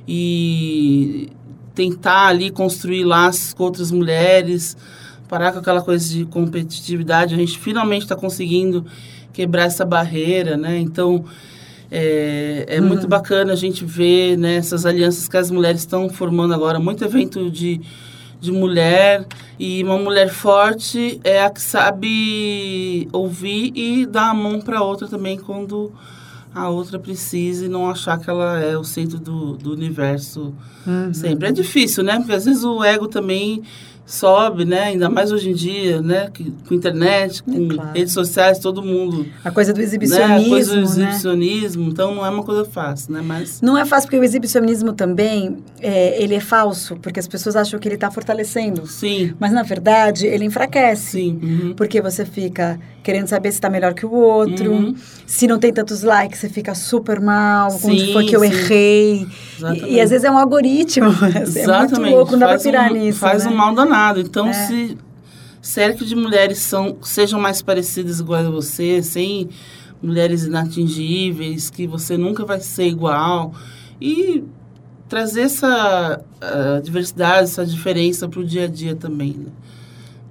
e 0.07 1.29
tentar 1.75 2.29
ali 2.29 2.51
construir 2.51 3.05
laços 3.05 3.53
com 3.53 3.65
outras 3.65 3.91
mulheres, 3.91 4.77
parar 5.29 5.53
com 5.53 5.59
aquela 5.59 5.83
coisa 5.83 6.09
de 6.09 6.25
competitividade. 6.25 7.35
A 7.35 7.39
gente 7.39 7.59
finalmente 7.59 8.03
está 8.03 8.17
conseguindo 8.17 8.87
quebrar 9.33 9.65
essa 9.65 9.85
barreira, 9.85 10.57
né? 10.57 10.79
Então, 10.79 11.25
é, 11.91 12.65
é 12.69 12.81
uhum. 12.81 12.87
muito 12.87 13.09
bacana 13.09 13.53
a 13.53 13.57
gente 13.57 13.85
ver 13.85 14.37
né, 14.37 14.57
essas 14.57 14.87
alianças 14.87 15.27
que 15.27 15.37
as 15.37 15.51
mulheres 15.51 15.81
estão 15.81 16.09
formando 16.09 16.55
agora. 16.55 16.79
Muito 16.79 17.05
evento 17.05 17.51
de, 17.51 17.81
de 18.41 18.53
mulher 18.53 19.27
e 19.59 19.83
uma 19.83 19.99
mulher 19.99 20.31
forte 20.31 21.21
é 21.25 21.43
a 21.43 21.51
que 21.51 21.61
sabe 21.61 23.09
ouvir 23.13 23.73
e 23.75 24.07
dar 24.07 24.31
a 24.31 24.35
mão 24.35 24.61
para 24.61 24.83
outra 24.83 25.09
também 25.09 25.37
quando 25.37 25.93
a 26.55 26.69
outra 26.69 26.99
precisa 26.99 27.67
e 27.67 27.69
não 27.69 27.89
achar 27.89 28.19
que 28.19 28.29
ela 28.29 28.59
é 28.59 28.77
o 28.77 28.85
centro 28.85 29.19
do, 29.19 29.57
do 29.57 29.73
universo 29.73 30.55
uhum. 30.87 31.15
sempre. 31.15 31.49
É 31.49 31.53
difícil, 31.53 32.03
né? 32.03 32.19
Porque 32.19 32.33
às 32.33 32.45
vezes 32.45 32.65
o 32.65 32.83
ego 32.83 33.07
também 33.09 33.63
sobe, 34.07 34.65
né? 34.65 34.85
Ainda 34.85 35.09
mais 35.09 35.31
hoje 35.31 35.51
em 35.51 35.55
dia, 35.55 36.01
né? 36.01 36.29
Que, 36.33 36.53
com 36.69 36.75
internet, 36.75 37.43
com 37.43 37.53
é 37.53 37.75
claro. 37.75 37.91
redes 37.95 38.13
sociais, 38.13 38.59
todo 38.59 38.83
mundo. 38.83 39.27
A 39.45 39.51
coisa 39.51 39.73
do 39.73 39.81
exibicionismo. 39.81 40.39
Né? 40.39 40.47
A 40.47 40.49
coisa 40.49 40.75
do 40.75 40.81
exibicionismo, 40.83 41.85
né? 41.85 41.91
então 41.93 42.15
não 42.15 42.27
é 42.27 42.31
uma 42.31 42.43
coisa 42.43 42.65
fácil, 42.65 43.13
né? 43.13 43.23
Mas 43.25 43.61
não 43.61 43.79
é 43.79 43.85
fácil 43.85 44.09
porque 44.09 44.19
o 44.19 44.25
exibicionismo 44.25 44.93
também 44.93 45.59
é, 45.81 46.23
ele 46.23 46.35
é 46.35 46.41
falso, 46.41 46.97
porque 46.97 47.21
as 47.21 47.29
pessoas 47.29 47.57
acham 47.57 47.79
que 47.79 47.87
ele 47.87 47.95
está 47.95 48.11
fortalecendo. 48.11 48.87
Sim. 48.87 49.35
Mas 49.39 49.53
na 49.53 49.63
verdade 49.63 50.27
ele 50.27 50.45
enfraquece. 50.45 51.13
Sim. 51.13 51.39
Uhum. 51.43 51.75
Porque 51.75 52.01
você 52.01 52.25
fica 52.25 52.79
querendo 53.03 53.27
saber 53.27 53.51
se 53.51 53.59
está 53.59 53.71
melhor 53.71 53.95
que 53.95 54.05
o 54.05 54.13
outro. 54.13 54.73
Uhum. 54.73 54.95
Se 55.27 55.47
não 55.47 55.59
tem 55.59 55.73
tantos 55.73 56.03
likes, 56.03 56.41
você 56.41 56.49
fica 56.49 56.75
super 56.75 57.21
mal. 57.21 57.71
Sim, 57.71 57.91
onde 57.91 58.13
foi 58.13 58.27
que 58.27 58.37
eu 58.37 58.41
sim. 58.41 58.47
errei? 58.47 59.27
E, 59.87 59.95
e, 59.95 60.01
às 60.01 60.11
vezes 60.11 60.25
é 60.25 60.31
um 60.31 60.39
algoritmo. 60.39 61.09
Exatamente. 61.09 61.61
É 61.71 61.99
muito 61.99 62.15
louco, 62.15 62.33
não 62.33 62.41
dá 62.41 62.49
para 62.49 62.59
pirar 62.59 62.91
um, 62.91 62.95
nisso. 62.95 63.19
Faz 63.19 63.45
né? 63.45 63.51
um 63.51 63.55
mal 63.55 63.75
danado. 63.75 64.21
Então, 64.21 64.49
é. 64.49 64.53
se 64.53 64.99
cerca 65.63 66.05
de 66.05 66.15
mulheres 66.15 66.59
são, 66.59 66.97
sejam 67.03 67.41
mais 67.41 67.63
parecidas 67.63 68.21
iguais 68.21 68.47
a 68.47 68.51
você, 68.51 69.03
sem 69.03 69.49
mulheres 70.03 70.45
inatingíveis, 70.45 71.71
que 71.71 71.87
você 71.87 72.17
nunca 72.17 72.45
vai 72.45 72.61
ser 72.61 72.87
igual. 72.87 73.53
E 74.01 74.45
trazer 75.09 75.43
essa 75.43 76.23
diversidade, 76.83 77.45
essa 77.45 77.67
diferença 77.67 78.29
para 78.29 78.41
o 78.41 78.45
dia 78.45 78.65
a 78.65 78.69
dia 78.69 78.95
também. 78.95 79.35
Né? 79.39 79.47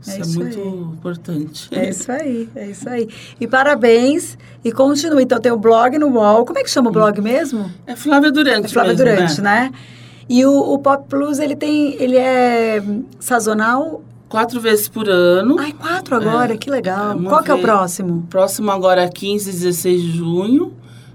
Isso 0.01 0.12
é, 0.12 0.17
é 0.17 0.21
isso 0.21 0.39
muito 0.39 0.59
aí. 0.59 0.67
importante. 0.67 1.67
É 1.71 1.89
isso 1.89 2.12
aí, 2.12 2.49
é 2.55 2.67
isso 2.69 2.89
aí. 2.89 3.09
E 3.39 3.47
parabéns. 3.47 4.38
E 4.63 4.71
continue. 4.71 5.23
Então, 5.23 5.39
tem 5.39 5.51
o 5.51 5.57
blog 5.57 5.97
no 5.97 6.07
UOL. 6.07 6.45
Como 6.45 6.57
é 6.57 6.63
que 6.63 6.69
chama 6.69 6.89
o 6.89 6.93
blog 6.93 7.19
mesmo? 7.21 7.69
É 7.85 7.95
Flávia 7.95 8.31
Durante. 8.31 8.65
É 8.65 8.69
Flávia 8.69 8.93
mesmo, 8.93 9.05
Durante, 9.05 9.41
né? 9.41 9.71
né? 9.71 9.71
E 10.29 10.45
o, 10.45 10.73
o, 10.73 10.79
Pop 10.79 11.05
Plus, 11.09 11.39
ele 11.39 11.55
tem. 11.55 11.95
Ele 12.01 12.15
é 12.15 12.83
sazonal? 13.19 14.03
Quatro 14.29 14.62
vezes 14.62 14.88
por 14.88 15.09
ano. 15.09 15.55
Ai, 15.59 15.73
quatro 15.73 16.15
agora, 16.15 16.53
é, 16.53 16.57
que 16.57 16.69
legal. 16.69 17.19
É 17.19 17.23
Qual 17.23 17.43
que 17.43 17.49
é 17.49 17.53
o 17.53 17.59
próximo? 17.59 18.27
Próximo 18.29 18.69
agora 18.69 19.01
é 19.01 19.09
15 19.09 19.49
e 19.49 19.53
16 19.53 20.01
de 20.01 20.12
junho. 20.12 20.73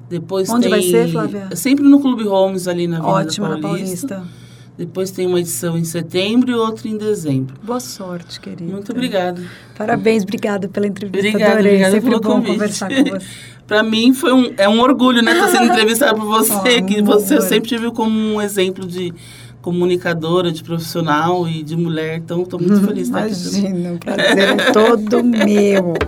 Depois 0.09 0.51
Onde 0.51 0.63
tem... 0.63 0.71
vai 0.71 0.83
ser, 0.83 1.11
Flávia? 1.11 1.49
Sempre 1.55 1.85
no 1.85 2.01
Clube 2.01 2.25
Holmes, 2.25 2.67
ali 2.67 2.89
na 2.89 2.99
Avenida 2.99 3.19
Ótimo, 3.21 3.47
Paulista. 3.47 4.17
na 4.17 4.21
Paulista. 4.21 4.44
Depois 4.77 5.13
tem 5.13 5.27
uma 5.27 5.39
edição 5.39 5.79
em 5.79 5.85
setembro 5.85 6.51
e 6.51 6.55
outra 6.55 6.89
em 6.89 6.97
dezembro. 6.97 7.55
Boa 7.63 7.79
sorte, 7.79 8.41
querida. 8.41 8.65
Muito 8.65 8.91
obrigada. 8.91 9.41
Parabéns, 9.79 10.25
obrigada 10.25 10.69
pela 10.69 10.87
entrevista. 10.87 11.29
Obrigada, 11.29 11.53
Adorei. 11.53 11.73
obrigada 11.73 11.95
Sempre 11.95 12.11
pelo 12.11 12.21
bom 12.21 12.29
convite. 12.31 12.53
conversar 12.53 12.89
com 12.93 13.05
você. 13.05 13.27
Para 13.67 13.83
mim 13.83 14.13
foi 14.13 14.33
um, 14.33 14.53
é 14.59 14.69
um 14.69 14.81
orgulho, 14.81 15.23
né, 15.23 15.33
estar 15.33 15.49
sendo 15.49 15.73
entrevistada 15.73 16.15
por 16.15 16.27
você, 16.27 16.53
oh, 16.83 16.85
que 16.85 17.01
você 17.03 17.37
eu 17.37 17.43
sempre 17.43 17.69
tive 17.69 17.91
como 17.93 18.19
um 18.19 18.43
exemplo 18.43 18.85
de 18.87 19.15
comunicadora, 19.63 20.53
de 20.53 20.63
profissional 20.63 21.49
e 21.49 21.63
de 21.63 21.75
mulher, 21.75 22.19
então 22.19 22.43
estou 22.43 22.61
muito 22.61 22.87
feliz 22.87 23.07
estar 23.07 23.21
aqui. 23.21 23.33
Imagina, 23.33 23.93
o 23.95 23.99
prazer 23.99 24.49
é 24.51 24.73
todo 24.73 25.25
meu. 25.25 25.95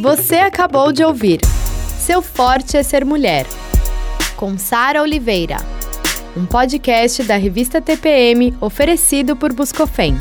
Você 0.00 0.36
acabou 0.36 0.92
de 0.92 1.04
ouvir 1.04 1.40
Seu 1.98 2.22
Forte 2.22 2.76
é 2.76 2.82
Ser 2.82 3.04
Mulher, 3.04 3.46
com 4.40 4.56
Sara 4.56 5.02
Oliveira 5.02 5.58
um 6.34 6.46
podcast 6.46 7.22
da 7.24 7.36
revista 7.36 7.78
TPM 7.78 8.56
oferecido 8.58 9.36
por 9.36 9.52
Buscofem. 9.52 10.16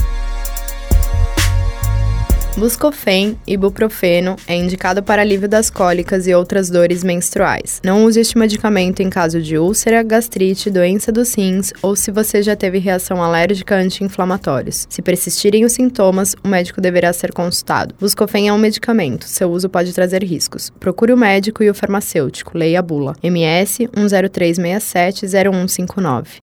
Buscofen, 2.59 3.39
ibuprofeno, 3.47 4.35
é 4.45 4.53
indicado 4.53 5.01
para 5.01 5.21
alívio 5.21 5.47
das 5.47 5.69
cólicas 5.69 6.27
e 6.27 6.33
outras 6.33 6.69
dores 6.69 7.05
menstruais. 7.05 7.79
Não 7.85 8.03
use 8.03 8.19
este 8.19 8.37
medicamento 8.37 9.01
em 9.01 9.09
caso 9.09 9.41
de 9.41 9.57
úlcera, 9.57 10.03
gastrite, 10.03 10.69
doença 10.69 11.09
dos 11.09 11.33
rins 11.33 11.71
ou 11.81 11.95
se 11.95 12.11
você 12.11 12.43
já 12.43 12.57
teve 12.57 12.77
reação 12.77 13.23
alérgica 13.23 13.77
anti-inflamatórios. 13.77 14.85
Se 14.89 15.01
persistirem 15.01 15.63
os 15.63 15.71
sintomas, 15.71 16.35
o 16.43 16.49
médico 16.49 16.81
deverá 16.81 17.13
ser 17.13 17.31
consultado. 17.31 17.95
Buscofen 17.97 18.49
é 18.49 18.53
um 18.53 18.57
medicamento, 18.57 19.23
seu 19.23 19.49
uso 19.49 19.69
pode 19.69 19.93
trazer 19.93 20.21
riscos. 20.21 20.69
Procure 20.81 21.13
o 21.13 21.17
médico 21.17 21.63
e 21.63 21.69
o 21.69 21.73
farmacêutico, 21.73 22.57
leia 22.57 22.79
a 22.79 22.81
bula. 22.81 23.15
MS 23.23 23.87
103670159. 23.95 26.27